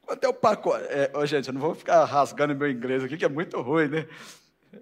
[0.04, 0.84] quanto é o pacote?
[0.88, 3.88] É, oh, gente, eu não vou ficar rasgando meu inglês aqui, que é muito ruim,
[3.88, 4.08] né?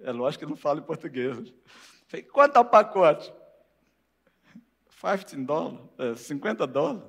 [0.03, 1.53] É lógico que não falo em português.
[2.07, 3.33] Falei, quanto é o pacote?
[5.01, 7.03] 15 dólares, é, 50 dólares.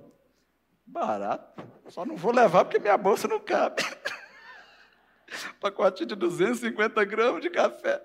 [0.87, 1.62] Barato.
[1.88, 3.83] Só não vou levar porque minha bolsa não cabe.
[5.61, 8.03] pacotinho de 250 gramas de café.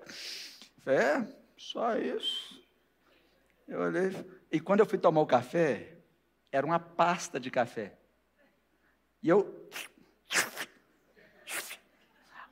[0.86, 2.60] É, só isso.
[3.68, 4.10] Eu olhei.
[4.50, 5.98] E quando eu fui tomar o café,
[6.50, 7.96] era uma pasta de café.
[9.22, 9.68] E eu.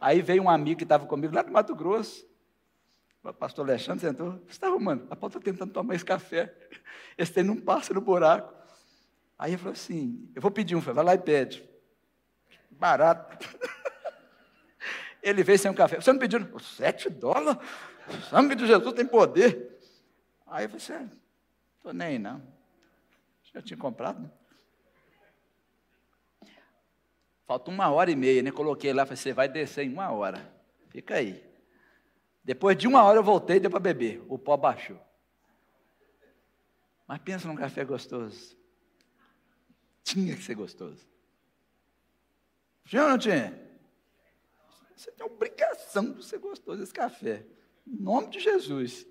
[0.01, 2.27] Aí veio um amigo que estava comigo lá do Mato Grosso.
[3.23, 4.33] O pastor Alexandre sentou.
[4.33, 5.07] Você está arrumando?
[5.11, 6.55] A Paulo está tentando tomar esse café.
[7.19, 8.55] Esse tem não passa no buraco.
[9.37, 10.81] Aí eu falei assim: eu vou pedir um.
[10.81, 11.69] Vai lá e pede.
[12.71, 13.37] Barato.
[15.21, 16.01] Ele veio sem um café.
[16.01, 16.59] Você não pediu?
[16.61, 17.61] Sete dólares?
[18.09, 19.79] O sangue de Jesus tem poder.
[20.47, 21.11] Aí eu falei assim,
[21.77, 22.43] estou nem aí não.
[23.53, 24.31] Já tinha comprado, né?
[27.49, 28.53] Falta uma hora e meia, né?
[28.53, 30.55] Coloquei lá, falei, você vai descer em uma hora.
[30.91, 31.43] Fica aí.
[32.45, 34.23] Depois de uma hora eu voltei e deu para beber.
[34.29, 35.01] O pó baixou.
[37.07, 38.55] Mas pensa num café gostoso.
[40.05, 41.09] Tinha que ser gostoso.
[42.85, 43.59] Tinha ou não tinha?
[44.95, 47.47] Você tem obrigação de ser gostoso desse café.
[47.87, 49.07] Em nome de Jesus.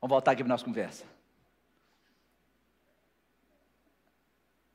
[0.00, 1.04] Vamos voltar aqui para a nossa conversa.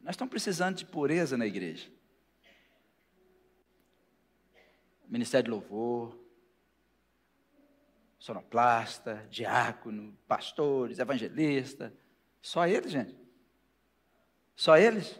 [0.07, 1.91] Nós estamos precisando de pureza na igreja.
[5.05, 6.17] Ministério de Louvor,
[8.17, 11.93] sonoplasta, diácono, pastores, evangelista.
[12.41, 13.17] Só eles, gente.
[14.55, 15.19] Só eles.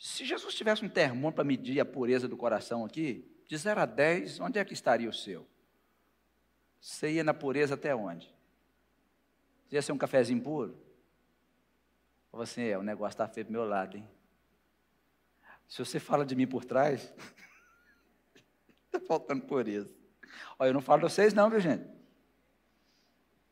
[0.00, 3.86] Se Jesus tivesse um termômetro para medir a pureza do coração aqui, de 0 a
[3.86, 5.46] 10, onde é que estaria o seu?
[6.80, 8.26] Você ia na pureza até onde?
[9.68, 10.89] Você ia ser um cafezinho puro?
[12.32, 14.08] Ou assim, é, o negócio está feio do meu lado, hein?
[15.68, 17.12] Se você fala de mim por trás,
[18.86, 19.94] está faltando pureza.
[20.58, 21.84] Olha, eu não falo de vocês, não, viu, gente?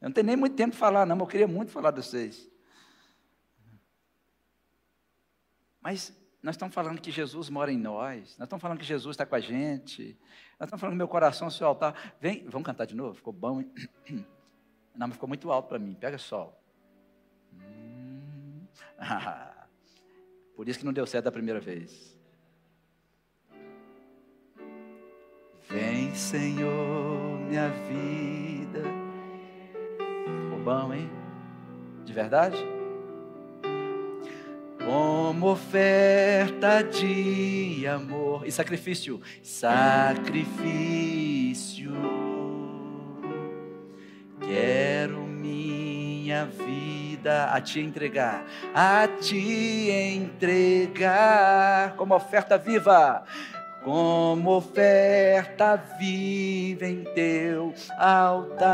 [0.01, 2.03] Eu não tenho nem muito tempo para falar, não, mas eu queria muito falar de
[2.03, 2.49] vocês.
[5.81, 9.27] Mas nós estamos falando que Jesus mora em nós, nós estamos falando que Jesus está
[9.27, 10.19] com a gente,
[10.59, 12.17] nós estamos falando que meu coração seu altar.
[12.21, 13.15] Vem, vamos cantar de novo?
[13.15, 13.73] Ficou bom, hein?
[14.95, 16.58] Não, mas ficou muito alto para mim, pega sol.
[20.57, 22.17] Por isso que não deu certo da primeira vez.
[25.69, 28.83] Vem, Senhor, minha vida.
[30.45, 31.11] Ficou bom, hein?
[32.05, 32.57] De verdade?
[34.85, 41.28] Como oferta de amor e sacrifício, sacrifício.
[46.39, 53.25] Minha vida a te entregar, a te entregar como oferta viva
[53.83, 58.69] como oferta viva em teu altar.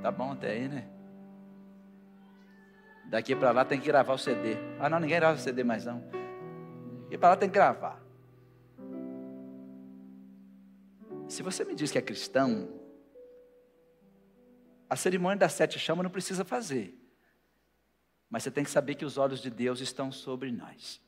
[0.00, 0.88] Tá bom até aí, né?
[3.06, 4.56] Daqui para lá tem que gravar o CD.
[4.78, 6.02] Ah, não, ninguém grava o CD mais não.
[7.10, 8.00] E para lá tem que gravar.
[11.28, 12.79] Se você me diz que é cristão,
[14.90, 16.98] a cerimônia das sete chamas não precisa fazer.
[18.28, 21.00] Mas você tem que saber que os olhos de Deus estão sobre nós.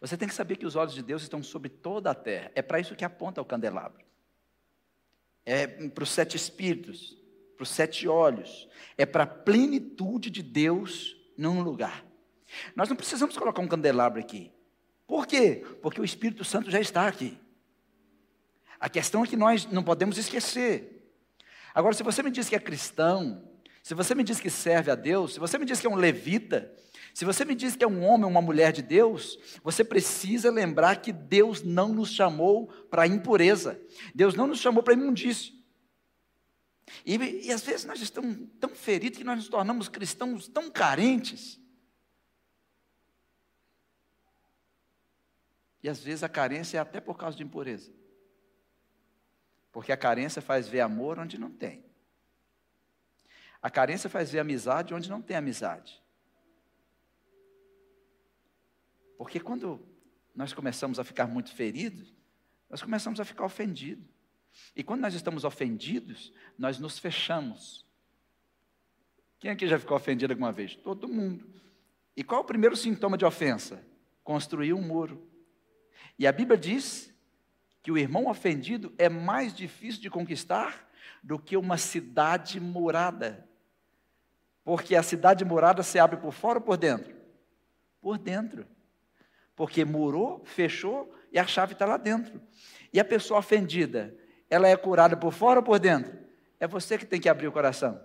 [0.00, 2.52] Você tem que saber que os olhos de Deus estão sobre toda a terra.
[2.54, 4.04] É para isso que aponta o candelabro.
[5.44, 7.16] É para os sete espíritos,
[7.56, 8.68] para os sete olhos.
[8.96, 12.04] É para a plenitude de Deus num lugar.
[12.74, 14.52] Nós não precisamos colocar um candelabro aqui.
[15.08, 15.64] Por quê?
[15.82, 17.38] Porque o Espírito Santo já está aqui.
[18.78, 20.95] A questão é que nós não podemos esquecer.
[21.76, 23.46] Agora, se você me diz que é cristão,
[23.82, 25.94] se você me diz que serve a Deus, se você me diz que é um
[25.94, 26.74] levita,
[27.12, 30.50] se você me diz que é um homem ou uma mulher de Deus, você precisa
[30.50, 33.78] lembrar que Deus não nos chamou para impureza,
[34.14, 35.52] Deus não nos chamou para imundício.
[37.04, 37.14] E,
[37.46, 41.60] e às vezes nós estamos tão feridos que nós nos tornamos cristãos tão carentes.
[45.82, 47.92] E às vezes a carência é até por causa de impureza.
[49.76, 51.84] Porque a carência faz ver amor onde não tem.
[53.60, 56.02] A carência faz ver amizade onde não tem amizade.
[59.18, 59.86] Porque quando
[60.34, 62.10] nós começamos a ficar muito feridos,
[62.70, 64.08] nós começamos a ficar ofendidos.
[64.74, 67.84] E quando nós estamos ofendidos, nós nos fechamos.
[69.38, 70.74] Quem aqui já ficou ofendido alguma vez?
[70.74, 71.52] Todo mundo.
[72.16, 73.86] E qual é o primeiro sintoma de ofensa?
[74.24, 75.30] Construir um muro.
[76.18, 77.14] E a Bíblia diz
[77.86, 80.90] que o irmão ofendido é mais difícil de conquistar
[81.22, 83.48] do que uma cidade morada.
[84.64, 87.14] Porque a cidade morada se abre por fora ou por dentro?
[88.00, 88.66] Por dentro.
[89.54, 92.42] Porque murou, fechou e a chave está lá dentro.
[92.92, 94.12] E a pessoa ofendida,
[94.50, 96.18] ela é curada por fora ou por dentro?
[96.58, 98.02] É você que tem que abrir o coração.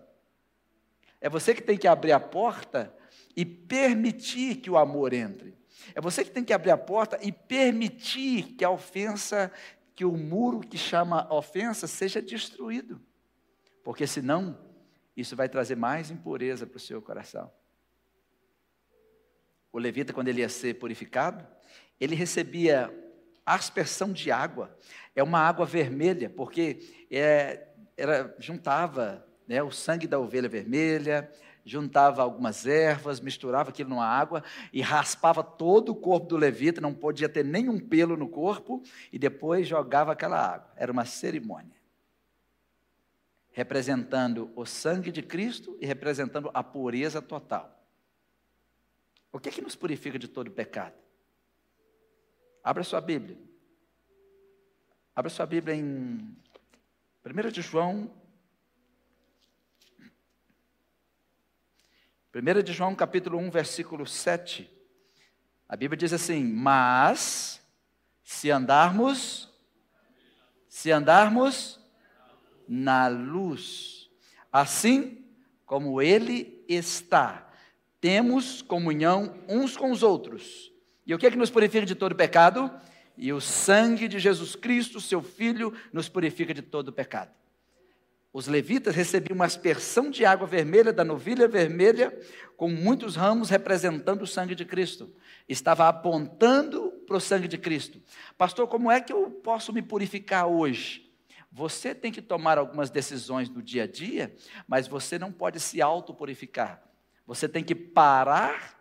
[1.20, 2.96] É você que tem que abrir a porta
[3.36, 5.58] e permitir que o amor entre.
[5.94, 9.52] É você que tem que abrir a porta e permitir que a ofensa,
[9.96, 13.02] que o muro que chama ofensa seja destruído.
[13.84, 14.58] Porque senão
[15.15, 17.52] isso vai trazer mais impureza para o seu coração.
[19.72, 21.48] O levita, quando ele ia ser purificado,
[22.00, 22.94] ele recebia
[23.46, 24.78] aspersão de água.
[25.15, 27.67] É uma água vermelha, porque é,
[27.98, 31.29] era, juntava né, o sangue da ovelha vermelha,
[31.65, 36.93] juntava algumas ervas, misturava aquilo numa água e raspava todo o corpo do levita, não
[36.93, 38.81] podia ter nenhum pelo no corpo,
[39.12, 40.71] e depois jogava aquela água.
[40.75, 41.81] Era uma cerimônia
[43.51, 47.77] representando o sangue de Cristo e representando a pureza total.
[49.31, 50.95] O que é que nos purifica de todo pecado?
[52.63, 53.37] Abra sua Bíblia.
[55.15, 58.09] Abra sua Bíblia em 1 de João.
[62.34, 64.71] 1 de João, capítulo 1, versículo 7.
[65.67, 67.62] A Bíblia diz assim: Mas,
[68.23, 69.50] se andarmos,
[70.69, 71.77] se andarmos
[72.65, 74.10] na luz,
[74.50, 75.25] assim
[75.65, 77.50] como Ele está.
[78.00, 80.71] temos comunhão uns com os outros.
[81.06, 82.71] E o que é que nos purifica de todo pecado?
[83.17, 87.40] E o sangue de Jesus Cristo, seu Filho, nos purifica de todo pecado.
[88.34, 92.17] Os levitas recebiam uma aspersão de água vermelha da novilha vermelha,
[92.56, 95.13] com muitos ramos representando o sangue de Cristo.
[95.50, 98.02] Estava apontando para o sangue de Cristo.
[98.38, 101.12] Pastor, como é que eu posso me purificar hoje?
[101.52, 104.34] Você tem que tomar algumas decisões no dia a dia,
[104.65, 106.82] mas você não pode se autopurificar.
[107.27, 108.79] Você tem que parar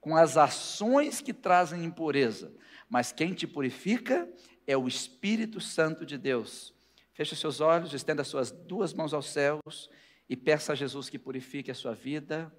[0.00, 2.54] com as ações que trazem impureza.
[2.88, 4.28] Mas quem te purifica
[4.64, 6.71] é o Espírito Santo de Deus.
[7.12, 9.90] Feche seus olhos, estenda suas duas mãos aos céus
[10.28, 12.50] e peça a Jesus que purifique a sua vida,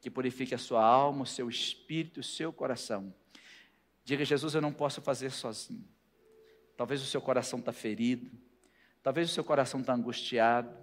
[0.00, 3.12] que purifique a sua alma, o seu espírito, o seu coração.
[4.04, 5.84] Diga, Jesus, eu não posso fazer sozinho.
[6.76, 8.30] Talvez o seu coração está ferido,
[9.02, 10.76] talvez o seu coração está angustiado,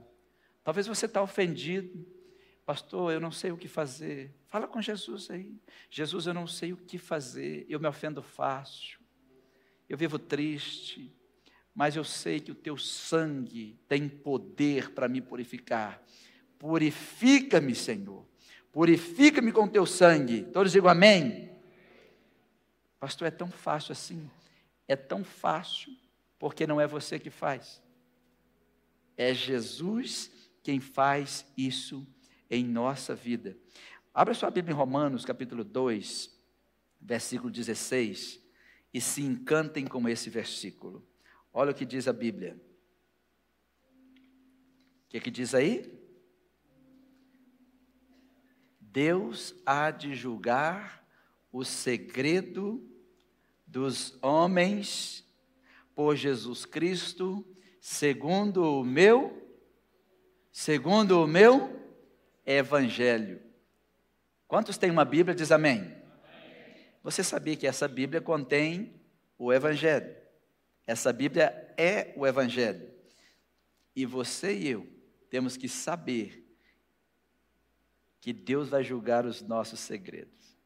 [0.64, 2.06] talvez você está ofendido.
[2.66, 4.34] Pastor, eu não sei o que fazer.
[4.48, 5.56] Fala com Jesus aí.
[5.90, 9.00] Jesus, eu não sei o que fazer, eu me ofendo fácil,
[9.88, 11.14] eu vivo triste,
[11.74, 16.02] mas eu sei que o teu sangue tem poder para me purificar.
[16.60, 18.26] Purifica-me, Senhor.
[18.72, 20.44] Purifica-me com o teu sangue.
[20.44, 21.52] Todos digam amém.
[23.00, 24.30] Pastor, é tão fácil assim.
[24.88, 25.96] É tão fácil,
[26.38, 27.82] porque não é você que faz.
[29.18, 32.08] É Jesus quem faz isso
[32.50, 33.58] em nossa vida.
[34.14, 36.30] Abra sua Bíblia em Romanos, capítulo 2,
[37.02, 38.40] versículo 16,
[38.94, 41.06] e se encantem com esse versículo.
[41.54, 42.60] Olha o que diz a Bíblia.
[45.06, 45.94] O que, que diz aí?
[48.82, 51.08] Deus há de julgar
[51.52, 52.84] o segredo
[53.68, 55.24] dos homens
[55.94, 57.46] por Jesus Cristo,
[57.80, 59.48] segundo o meu,
[60.52, 61.80] segundo o meu
[62.44, 63.40] evangelho.
[64.48, 65.36] Quantos têm uma Bíblia?
[65.36, 65.96] Diz amém.
[67.04, 69.00] Você sabia que essa Bíblia contém
[69.38, 70.23] o evangelho?
[70.86, 72.92] Essa Bíblia é o Evangelho.
[73.96, 74.88] E você e eu
[75.30, 76.44] temos que saber
[78.20, 80.58] que Deus vai julgar os nossos segredos.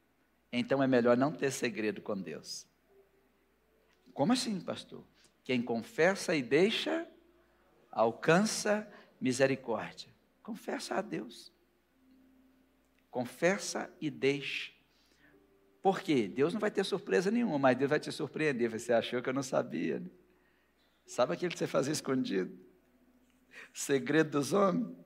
[0.52, 2.66] Então é melhor não ter segredo com Deus.
[4.14, 5.04] Como assim, pastor?
[5.44, 7.08] Quem confessa e deixa,
[7.90, 8.88] alcança
[9.20, 10.08] misericórdia.
[10.42, 11.52] Confessa a Deus.
[13.10, 14.72] Confessa e deixa.
[15.82, 16.26] Por quê?
[16.26, 18.70] Deus não vai ter surpresa nenhuma, mas Deus vai te surpreender.
[18.70, 20.00] Você achou que eu não sabia?
[20.00, 20.10] Né?
[21.06, 22.58] Sabe aquilo que você fazia escondido?
[23.72, 24.96] Segredo dos homens?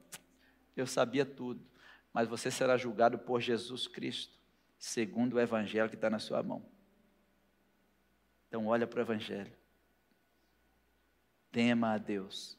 [0.76, 1.64] Eu sabia tudo.
[2.12, 4.38] Mas você será julgado por Jesus Cristo,
[4.78, 6.64] segundo o Evangelho que está na sua mão.
[8.48, 9.52] Então, olha para o Evangelho.
[11.50, 12.58] Tema a Deus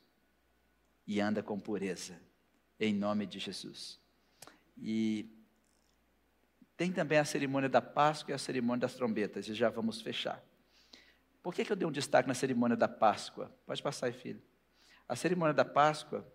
[1.06, 2.20] e anda com pureza,
[2.80, 4.00] em nome de Jesus.
[4.78, 5.30] E
[6.84, 10.44] tem também a cerimônia da Páscoa e a cerimônia das trombetas, e já vamos fechar.
[11.42, 13.50] Por que, que eu dei um destaque na cerimônia da Páscoa?
[13.66, 14.44] Pode passar aí, filho.
[15.08, 16.30] A cerimônia da Páscoa,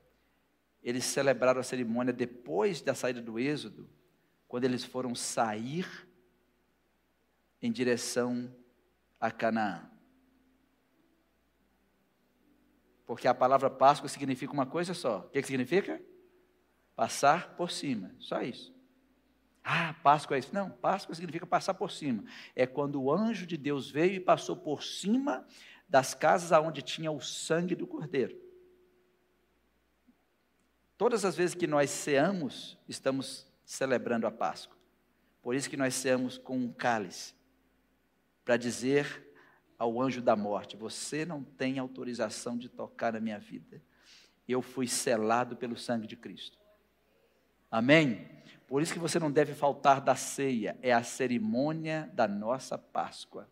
[0.83, 3.91] eles celebraram a cerimônia depois da saída do Êxodo,
[4.47, 5.87] quando eles foram sair
[7.61, 8.51] em direção
[9.21, 9.91] a Canaã.
[13.05, 15.19] Porque a palavra Páscoa significa uma coisa só.
[15.19, 16.01] O que, que significa?
[16.97, 18.15] Passar por cima.
[18.19, 18.78] Só isso.
[19.71, 20.55] Ah, Páscoa é isso.
[20.55, 22.25] Não, Páscoa significa passar por cima.
[22.57, 25.47] É quando o anjo de Deus veio e passou por cima
[25.87, 28.35] das casas aonde tinha o sangue do cordeiro.
[30.97, 34.75] Todas as vezes que nós ceamos, estamos celebrando a Páscoa.
[35.43, 37.35] Por isso que nós ceamos com um cálice,
[38.47, 39.31] para dizer
[39.79, 43.83] ao anjo da morte: Você não tem autorização de tocar na minha vida.
[44.49, 46.59] Eu fui selado pelo sangue de Cristo.
[47.71, 48.38] Amém?
[48.69, 53.49] Por isso que você não deve faltar da ceia, é a cerimônia da nossa Páscoa.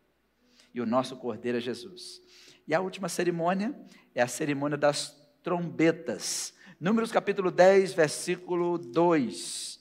[0.74, 2.20] E o nosso Cordeiro é Jesus.
[2.68, 3.74] E a última cerimônia
[4.14, 6.52] é a cerimônia das trombetas.
[6.78, 9.80] Números capítulo 10, versículo 2.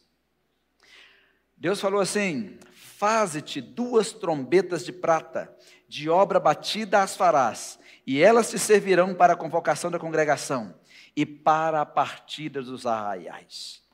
[1.57, 5.53] Deus falou assim: Faze-te duas trombetas de prata,
[5.85, 7.77] de obra batida as farás,
[8.07, 10.79] e elas te servirão para a convocação da congregação
[11.13, 13.84] e para a partida dos arraiais.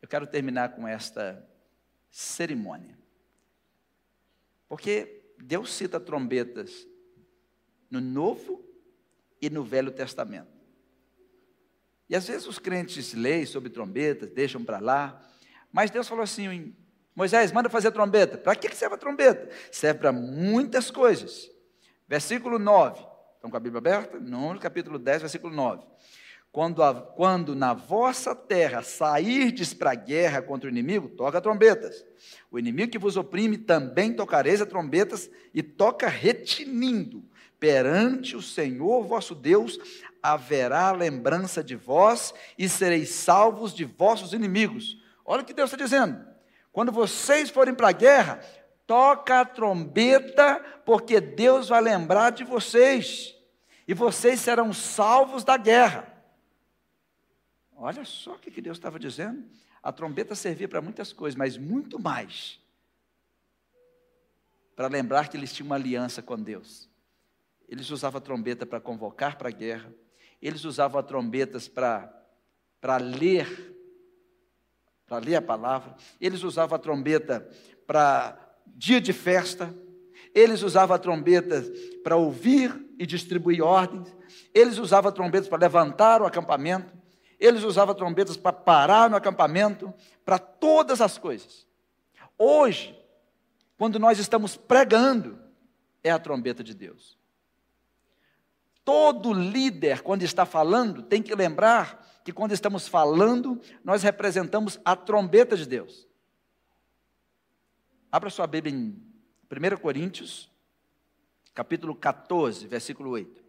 [0.00, 1.46] Eu quero terminar com esta
[2.10, 2.98] cerimônia.
[4.68, 6.86] Porque Deus cita trombetas
[7.90, 8.64] no Novo
[9.40, 10.60] e no Velho Testamento.
[12.08, 15.24] E às vezes os crentes leem sobre trombetas, deixam para lá,
[15.72, 16.74] mas Deus falou assim:
[17.14, 18.36] Moisés, manda fazer trombeta.
[18.38, 19.48] Para que serve a trombeta?
[19.70, 21.50] Serve para muitas coisas.
[22.08, 23.06] Versículo 9.
[23.34, 24.18] Estão com a Bíblia aberta?
[24.18, 25.82] No capítulo 10, versículo 9.
[26.52, 32.04] Quando, a, quando na vossa terra sairdes para a guerra contra o inimigo, toca trombetas.
[32.50, 37.24] O inimigo que vos oprime também tocareis a trombetas e toca retinindo.
[37.58, 39.78] Perante o Senhor vosso Deus
[40.22, 44.98] haverá lembrança de vós e sereis salvos de vossos inimigos.
[45.24, 46.18] Olha o que Deus está dizendo.
[46.72, 48.40] Quando vocês forem para a guerra,
[48.86, 53.36] toca a trombeta, porque Deus vai lembrar de vocês.
[53.86, 56.09] E vocês serão salvos da guerra.
[57.82, 59.42] Olha só o que Deus estava dizendo.
[59.82, 62.60] A trombeta servia para muitas coisas, mas muito mais
[64.76, 66.88] para lembrar que eles tinham uma aliança com Deus.
[67.66, 69.92] Eles usavam a trombeta para convocar para a guerra,
[70.40, 72.10] eles usavam a trombetas para,
[72.98, 73.74] ler,
[75.06, 77.46] para ler a palavra, eles usavam a trombeta
[77.86, 79.74] para dia de festa,
[80.34, 81.62] eles usavam a trombeta
[82.02, 84.14] para ouvir e distribuir ordens,
[84.54, 86.99] eles usavam a trombeta para levantar o acampamento,
[87.40, 89.92] eles usavam trombetas para parar no acampamento,
[90.24, 91.66] para todas as coisas.
[92.36, 92.96] Hoje,
[93.78, 95.40] quando nós estamos pregando,
[96.04, 97.18] é a trombeta de Deus.
[98.84, 104.94] Todo líder, quando está falando, tem que lembrar que quando estamos falando, nós representamos a
[104.94, 106.06] trombeta de Deus.
[108.12, 109.02] Abra sua Bíblia em
[109.50, 110.50] 1 Coríntios,
[111.54, 113.39] capítulo 14, versículo 8.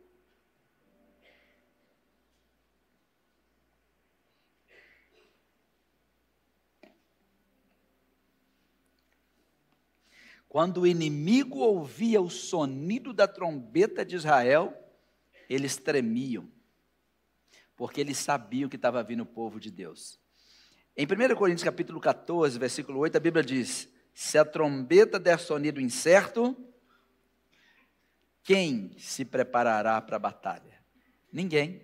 [10.51, 14.77] Quando o inimigo ouvia o sonido da trombeta de Israel,
[15.49, 16.51] eles tremiam,
[17.73, 20.19] porque eles sabiam que estava vindo o povo de Deus.
[20.93, 25.79] Em 1 Coríntios capítulo 14, versículo 8, a Bíblia diz: Se a trombeta der sonido
[25.79, 26.53] incerto,
[28.43, 30.83] quem se preparará para a batalha?
[31.31, 31.81] Ninguém.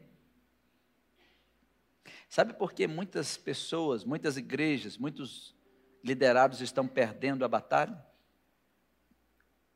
[2.27, 5.55] Sabe por que muitas pessoas, muitas igrejas, muitos
[6.03, 8.05] liderados estão perdendo a batalha?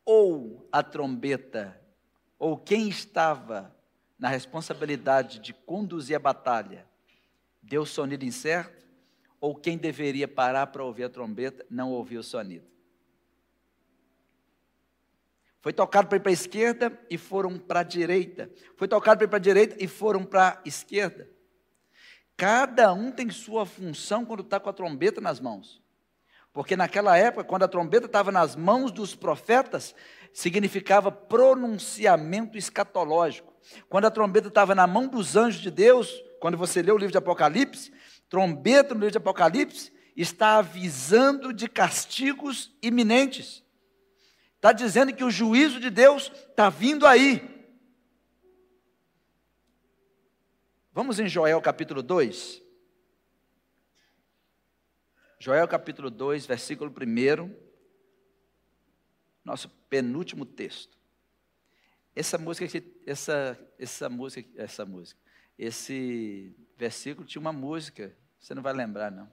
[0.05, 1.79] Ou a trombeta,
[2.37, 3.75] ou quem estava
[4.17, 6.87] na responsabilidade de conduzir a batalha,
[7.61, 8.85] deu sonido incerto,
[9.39, 12.69] ou quem deveria parar para ouvir a trombeta, não ouviu o sonido.
[15.61, 18.51] Foi tocado para ir para a esquerda e foram para a direita.
[18.75, 21.29] Foi tocado para ir para a direita e foram para a esquerda.
[22.37, 25.80] Cada um tem sua função quando está com a trombeta nas mãos.
[26.53, 29.95] Porque naquela época, quando a trombeta estava nas mãos dos profetas,
[30.33, 33.53] significava pronunciamento escatológico.
[33.87, 37.11] Quando a trombeta estava na mão dos anjos de Deus, quando você lê o livro
[37.11, 37.93] de Apocalipse,
[38.29, 43.63] trombeta no livro de Apocalipse está avisando de castigos iminentes.
[44.55, 47.49] Está dizendo que o juízo de Deus está vindo aí.
[50.93, 52.60] Vamos em Joel capítulo 2.
[55.41, 57.55] Joel capítulo 2, versículo 1,
[59.43, 60.95] nosso penúltimo texto.
[62.15, 62.67] Essa música,
[63.07, 65.19] essa, essa música, essa música,
[65.57, 69.27] esse versículo tinha uma música, você não vai lembrar não.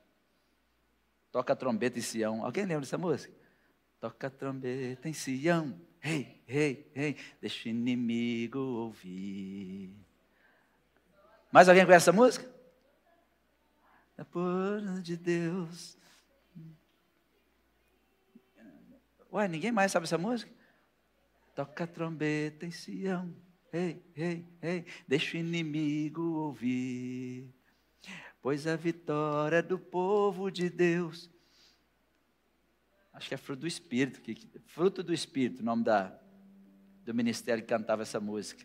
[1.31, 2.43] Toca a trombeta em Sião.
[2.43, 3.35] Alguém lembra dessa música?
[4.01, 5.79] Toca a trombeta em Sião.
[6.01, 9.95] Rei, rei, rei, deixa o inimigo ouvir.
[11.53, 12.51] Mais alguém conhece essa música?
[14.17, 15.98] A porta de Deus
[19.39, 20.51] Ué, ninguém mais sabe essa música?
[21.55, 23.33] Toca a trombeta em Sião.
[23.73, 27.49] Ei, ei, ei, deixa o inimigo ouvir.
[28.43, 31.31] Pois a vitória do povo de Deus.
[33.13, 34.21] Acho que é fruto do Espírito.
[34.21, 34.37] Que,
[34.67, 36.19] fruto do Espírito, o nome da,
[37.05, 38.65] do ministério que cantava essa música.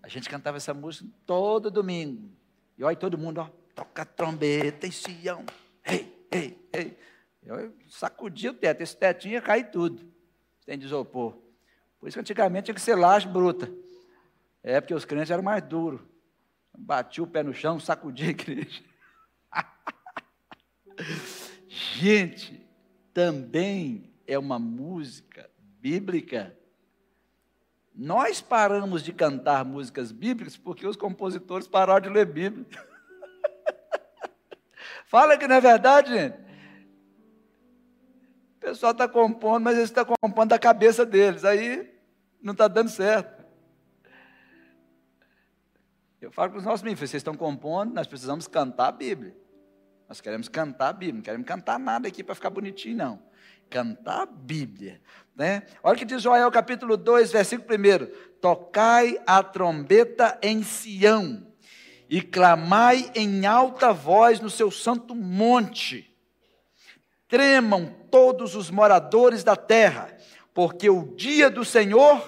[0.00, 2.30] A gente cantava essa música todo domingo.
[2.78, 5.44] E olha todo mundo, ó, toca a trombeta em Sião.
[5.84, 6.96] Ei, ei, ei.
[7.44, 10.00] Eu sacudia o teto, esse tetinho ia cair tudo,
[10.64, 11.36] sem desopor.
[11.98, 13.70] Por isso que antigamente tinha que ser laje bruta.
[14.62, 16.00] É porque os crentes eram mais duros.
[16.76, 18.82] Batia o pé no chão, sacudia a igreja.
[21.68, 22.66] Gente,
[23.12, 26.56] também é uma música bíblica.
[27.94, 32.66] Nós paramos de cantar músicas bíblicas porque os compositores pararam de ler Bíblia.
[35.06, 36.41] Fala que não é verdade, gente.
[38.62, 41.44] O pessoal está compondo, mas eles estão tá compondo da cabeça deles.
[41.44, 41.92] Aí
[42.40, 43.42] não está dando certo.
[46.20, 49.36] Eu falo para os nossos meninos, vocês estão compondo, nós precisamos cantar a Bíblia.
[50.08, 53.22] Nós queremos cantar a Bíblia, não queremos cantar nada aqui para ficar bonitinho, não.
[53.68, 55.00] Cantar a Bíblia.
[55.34, 55.64] Né?
[55.82, 58.38] Olha o que diz Joel capítulo 2, versículo 1.
[58.40, 61.52] Tocai a trombeta em Sião,
[62.08, 66.11] e clamai em alta voz no seu santo monte.
[67.32, 70.14] Tremam todos os moradores da terra,
[70.52, 72.20] porque o dia do Senhor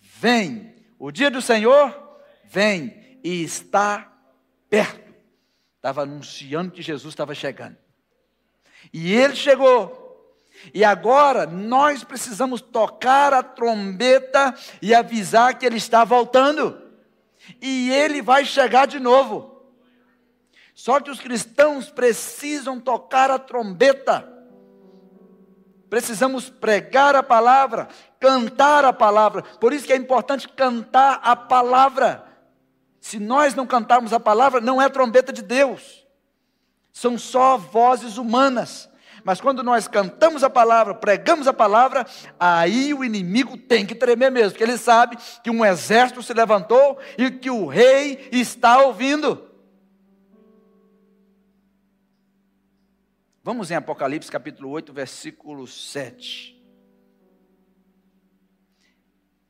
[0.00, 0.74] vem.
[0.98, 1.96] O dia do Senhor
[2.42, 4.12] vem e está
[4.68, 5.14] perto.
[5.76, 7.76] Estava anunciando que Jesus estava chegando.
[8.92, 10.36] E ele chegou.
[10.74, 16.82] E agora nós precisamos tocar a trombeta e avisar que ele está voltando.
[17.62, 19.55] E ele vai chegar de novo.
[20.76, 24.30] Só que os cristãos precisam tocar a trombeta.
[25.88, 27.88] Precisamos pregar a palavra,
[28.20, 29.42] cantar a palavra.
[29.42, 32.26] Por isso que é importante cantar a palavra.
[33.00, 36.06] Se nós não cantarmos a palavra, não é trombeta de Deus.
[36.92, 38.86] São só vozes humanas.
[39.24, 42.06] Mas quando nós cantamos a palavra, pregamos a palavra,
[42.38, 46.98] aí o inimigo tem que tremer mesmo, porque ele sabe que um exército se levantou
[47.16, 49.55] e que o rei está ouvindo.
[53.46, 56.60] Vamos em Apocalipse capítulo 8, versículo 7.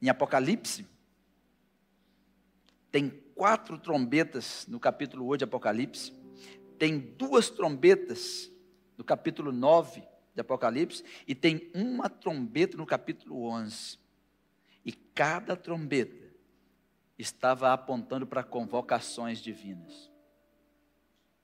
[0.03, 0.87] Em Apocalipse,
[2.93, 6.13] tem quatro trombetas no capítulo 8 de Apocalipse,
[6.79, 8.53] tem duas trombetas
[8.99, 10.03] no capítulo 9
[10.35, 13.99] de Apocalipse, e tem uma trombeta no capítulo 11.
[14.85, 16.35] E cada trombeta
[17.19, 20.13] estava apontando para convocações divinas.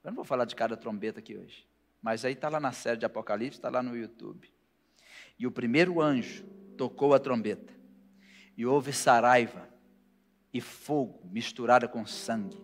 [0.05, 1.72] Eu não vou falar de cada trombeta aqui hoje,
[2.03, 4.53] mas aí está lá na série de Apocalipse, está lá no YouTube.
[5.39, 6.45] E o primeiro anjo
[6.77, 7.73] tocou a trombeta,
[8.57, 9.69] e houve saraiva
[10.53, 12.61] e fogo misturada com sangue,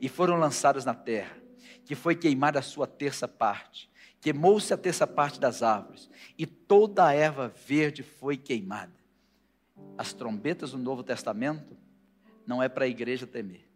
[0.00, 1.36] e foram lançados na terra,
[1.84, 7.06] que foi queimada a sua terça parte, Queimou-se a terça parte das árvores, e toda
[7.06, 8.92] a erva verde foi queimada.
[9.96, 11.76] As trombetas do Novo Testamento
[12.46, 13.66] não é para a igreja temer.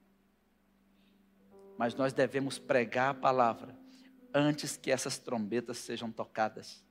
[1.78, 3.74] Mas nós devemos pregar a palavra
[4.34, 6.84] antes que essas trombetas sejam tocadas.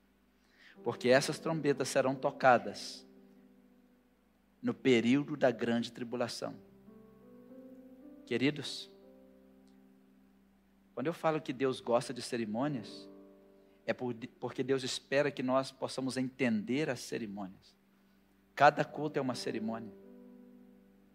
[0.83, 3.05] Porque essas trombetas serão tocadas
[4.61, 6.55] no período da grande tribulação.
[8.25, 8.89] Queridos,
[10.93, 13.09] quando eu falo que Deus gosta de cerimônias,
[13.85, 17.75] é porque Deus espera que nós possamos entender as cerimônias.
[18.55, 19.93] Cada culto é uma cerimônia.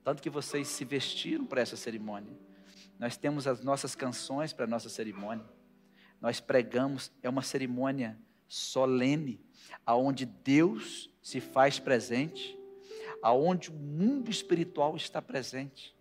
[0.05, 2.37] Tanto que vocês se vestiram para essa cerimônia.
[2.99, 5.47] Nós temos as nossas canções para a nossa cerimônia.
[6.21, 9.41] Nós pregamos, é uma cerimônia solene,
[9.85, 12.59] aonde Deus se faz presente,
[13.23, 15.95] aonde o mundo espiritual está presente.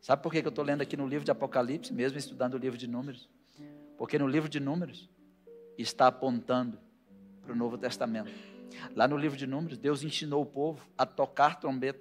[0.00, 2.78] Sabe por que eu estou lendo aqui no livro de Apocalipse, mesmo estudando o livro
[2.78, 3.28] de Números?
[3.98, 5.10] Porque no livro de Números,
[5.76, 6.78] está apontando
[7.42, 8.30] para o Novo Testamento.
[8.94, 12.00] Lá no livro de Números, Deus ensinou o povo a tocar trombeta.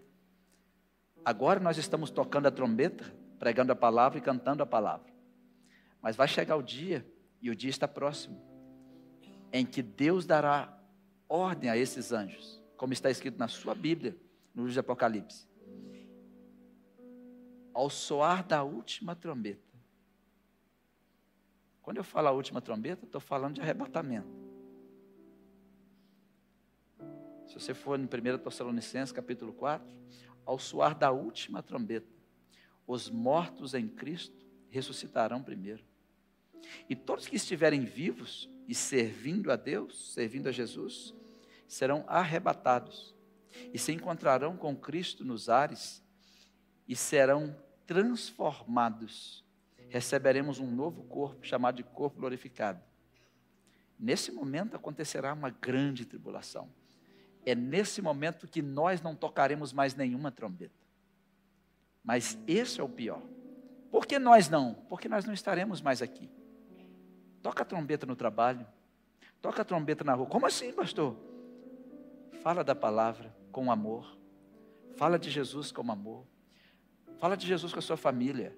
[1.23, 3.03] Agora nós estamos tocando a trombeta,
[3.39, 5.14] pregando a palavra e cantando a palavra.
[6.05, 7.03] Mas vai chegar o dia,
[7.41, 8.39] e o dia está próximo,
[9.51, 10.79] em que Deus dará
[11.27, 14.15] ordem a esses anjos, como está escrito na sua Bíblia,
[14.53, 15.47] no livro de Apocalipse.
[17.73, 19.63] Ao soar da última trombeta,
[21.81, 24.29] quando eu falo a última trombeta, estou falando de arrebatamento.
[27.47, 29.87] Se você for no 1 Tessalonicenses, capítulo 4,
[30.45, 32.13] ao soar da última trombeta,
[32.85, 35.83] os mortos em Cristo ressuscitarão primeiro.
[36.89, 41.13] E todos que estiverem vivos e servindo a Deus, servindo a Jesus,
[41.67, 43.15] serão arrebatados
[43.73, 46.03] e se encontrarão com Cristo nos ares
[46.87, 47.55] e serão
[47.85, 49.45] transformados
[49.89, 52.81] receberemos um novo corpo, chamado de corpo glorificado.
[53.97, 56.69] Nesse momento acontecerá uma grande tribulação.
[57.45, 60.75] É nesse momento que nós não tocaremos mais nenhuma trombeta.
[62.03, 63.21] Mas esse é o pior.
[63.89, 64.73] Por que nós não?
[64.89, 66.29] Porque nós não estaremos mais aqui.
[67.45, 68.65] Toca a trombeta no trabalho.
[69.39, 70.25] Toca a trombeta na rua.
[70.25, 71.15] Como assim, pastor?
[72.41, 74.17] Fala da palavra com amor.
[74.95, 76.25] Fala de Jesus com amor.
[77.19, 78.57] Fala de Jesus com a sua família.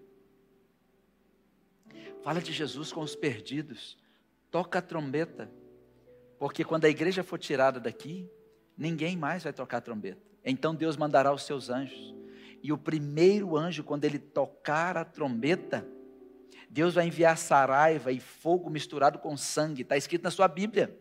[2.24, 3.98] Fala de Jesus com os perdidos.
[4.50, 5.52] Toca a trombeta.
[6.40, 8.32] Porque quando a igreja for tirada daqui,
[8.78, 10.22] ninguém mais vai tocar a trombeta.
[10.46, 12.16] Então Deus mandará os seus anjos.
[12.64, 15.86] E o primeiro anjo, quando ele tocar a trombeta,
[16.70, 19.82] Deus vai enviar saraiva e fogo misturado com sangue.
[19.82, 20.98] Está escrito na sua Bíblia.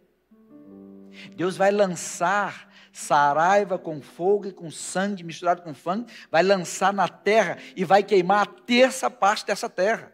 [1.34, 7.06] Deus vai lançar saraiva com fogo e com sangue misturado com fango, vai lançar na
[7.06, 10.12] terra e vai queimar a terça parte dessa terra.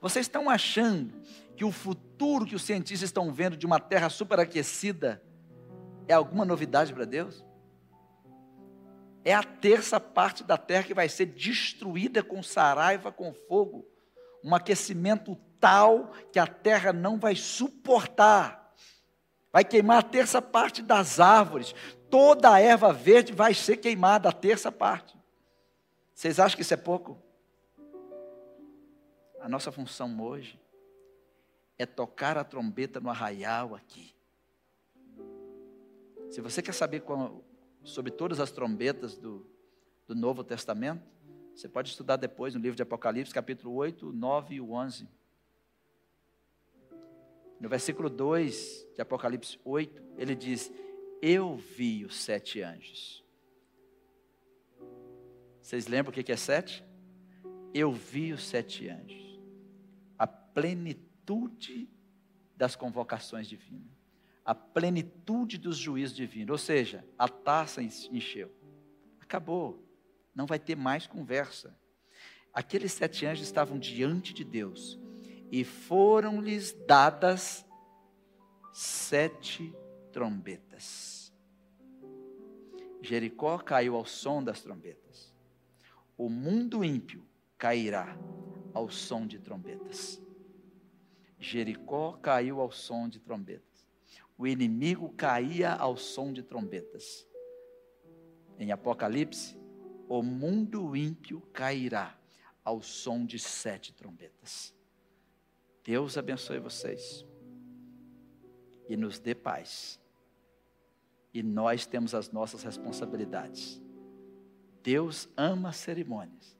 [0.00, 1.14] Vocês estão achando
[1.56, 5.22] que o futuro que os cientistas estão vendo de uma terra superaquecida
[6.06, 7.44] é alguma novidade para Deus?
[9.24, 13.88] É a terça parte da terra que vai ser destruída com saraiva, com fogo.
[14.44, 18.74] Um aquecimento tal que a terra não vai suportar.
[19.52, 21.74] Vai queimar a terça parte das árvores.
[22.10, 25.16] Toda a erva verde vai ser queimada, a terça parte.
[26.14, 27.20] Vocês acham que isso é pouco?
[29.40, 30.60] A nossa função hoje
[31.78, 34.14] é tocar a trombeta no arraial aqui.
[36.30, 37.44] Se você quer saber como,
[37.82, 39.46] sobre todas as trombetas do,
[40.06, 41.02] do Novo Testamento,
[41.54, 45.08] você pode estudar depois no livro de Apocalipse, capítulo 8, 9 e 11.
[47.60, 50.72] No versículo 2 de Apocalipse 8, ele diz:
[51.20, 53.24] Eu vi os sete anjos.
[55.60, 56.84] Vocês lembram o que é sete?
[57.72, 59.40] Eu vi os sete anjos.
[60.18, 61.88] A plenitude
[62.56, 64.02] das convocações divinas
[64.44, 68.50] a plenitude dos juízos divinos, ou seja, a taça encheu.
[69.20, 69.82] Acabou,
[70.34, 71.76] não vai ter mais conversa.
[72.52, 74.98] Aqueles sete anjos estavam diante de Deus
[75.50, 77.64] e foram-lhes dadas
[78.72, 79.74] sete
[80.12, 81.32] trombetas.
[83.00, 85.34] Jericó caiu ao som das trombetas.
[86.16, 87.26] O mundo ímpio
[87.58, 88.16] cairá
[88.72, 90.20] ao som de trombetas.
[91.38, 93.72] Jericó caiu ao som de trombetas
[94.42, 97.24] o inimigo caía ao som de trombetas.
[98.58, 99.56] Em Apocalipse,
[100.18, 102.16] o mundo ímpio cairá
[102.64, 104.74] ao som de sete trombetas.
[105.84, 107.24] Deus abençoe vocês
[108.88, 110.00] e nos dê paz.
[111.32, 113.80] E nós temos as nossas responsabilidades.
[114.82, 116.58] Deus ama cerimônias.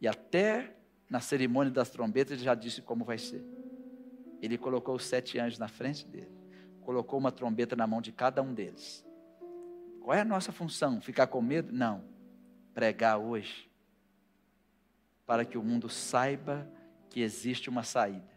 [0.00, 0.76] E até
[1.08, 3.44] na cerimônia das trombetas ele já disse como vai ser.
[4.42, 6.40] Ele colocou os sete anjos na frente dele
[6.90, 9.06] colocou uma trombeta na mão de cada um deles.
[10.00, 11.00] Qual é a nossa função?
[11.00, 11.72] Ficar com medo?
[11.72, 12.02] Não.
[12.74, 13.68] Pregar hoje.
[15.26, 16.70] Para que o mundo saiba
[17.08, 18.30] que existe uma saída.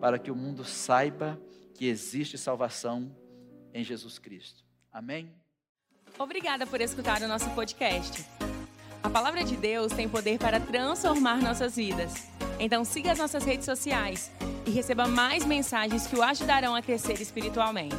[0.00, 1.40] Para que o mundo saiba
[1.74, 3.14] que existe salvação
[3.72, 4.64] em Jesus Cristo.
[4.92, 5.32] Amém?
[6.18, 8.24] Obrigada por escutar o nosso podcast.
[9.02, 12.28] A palavra de Deus tem poder para transformar nossas vidas.
[12.58, 14.32] Então siga as nossas redes sociais
[14.66, 17.96] e receba mais mensagens que o ajudarão a crescer espiritualmente.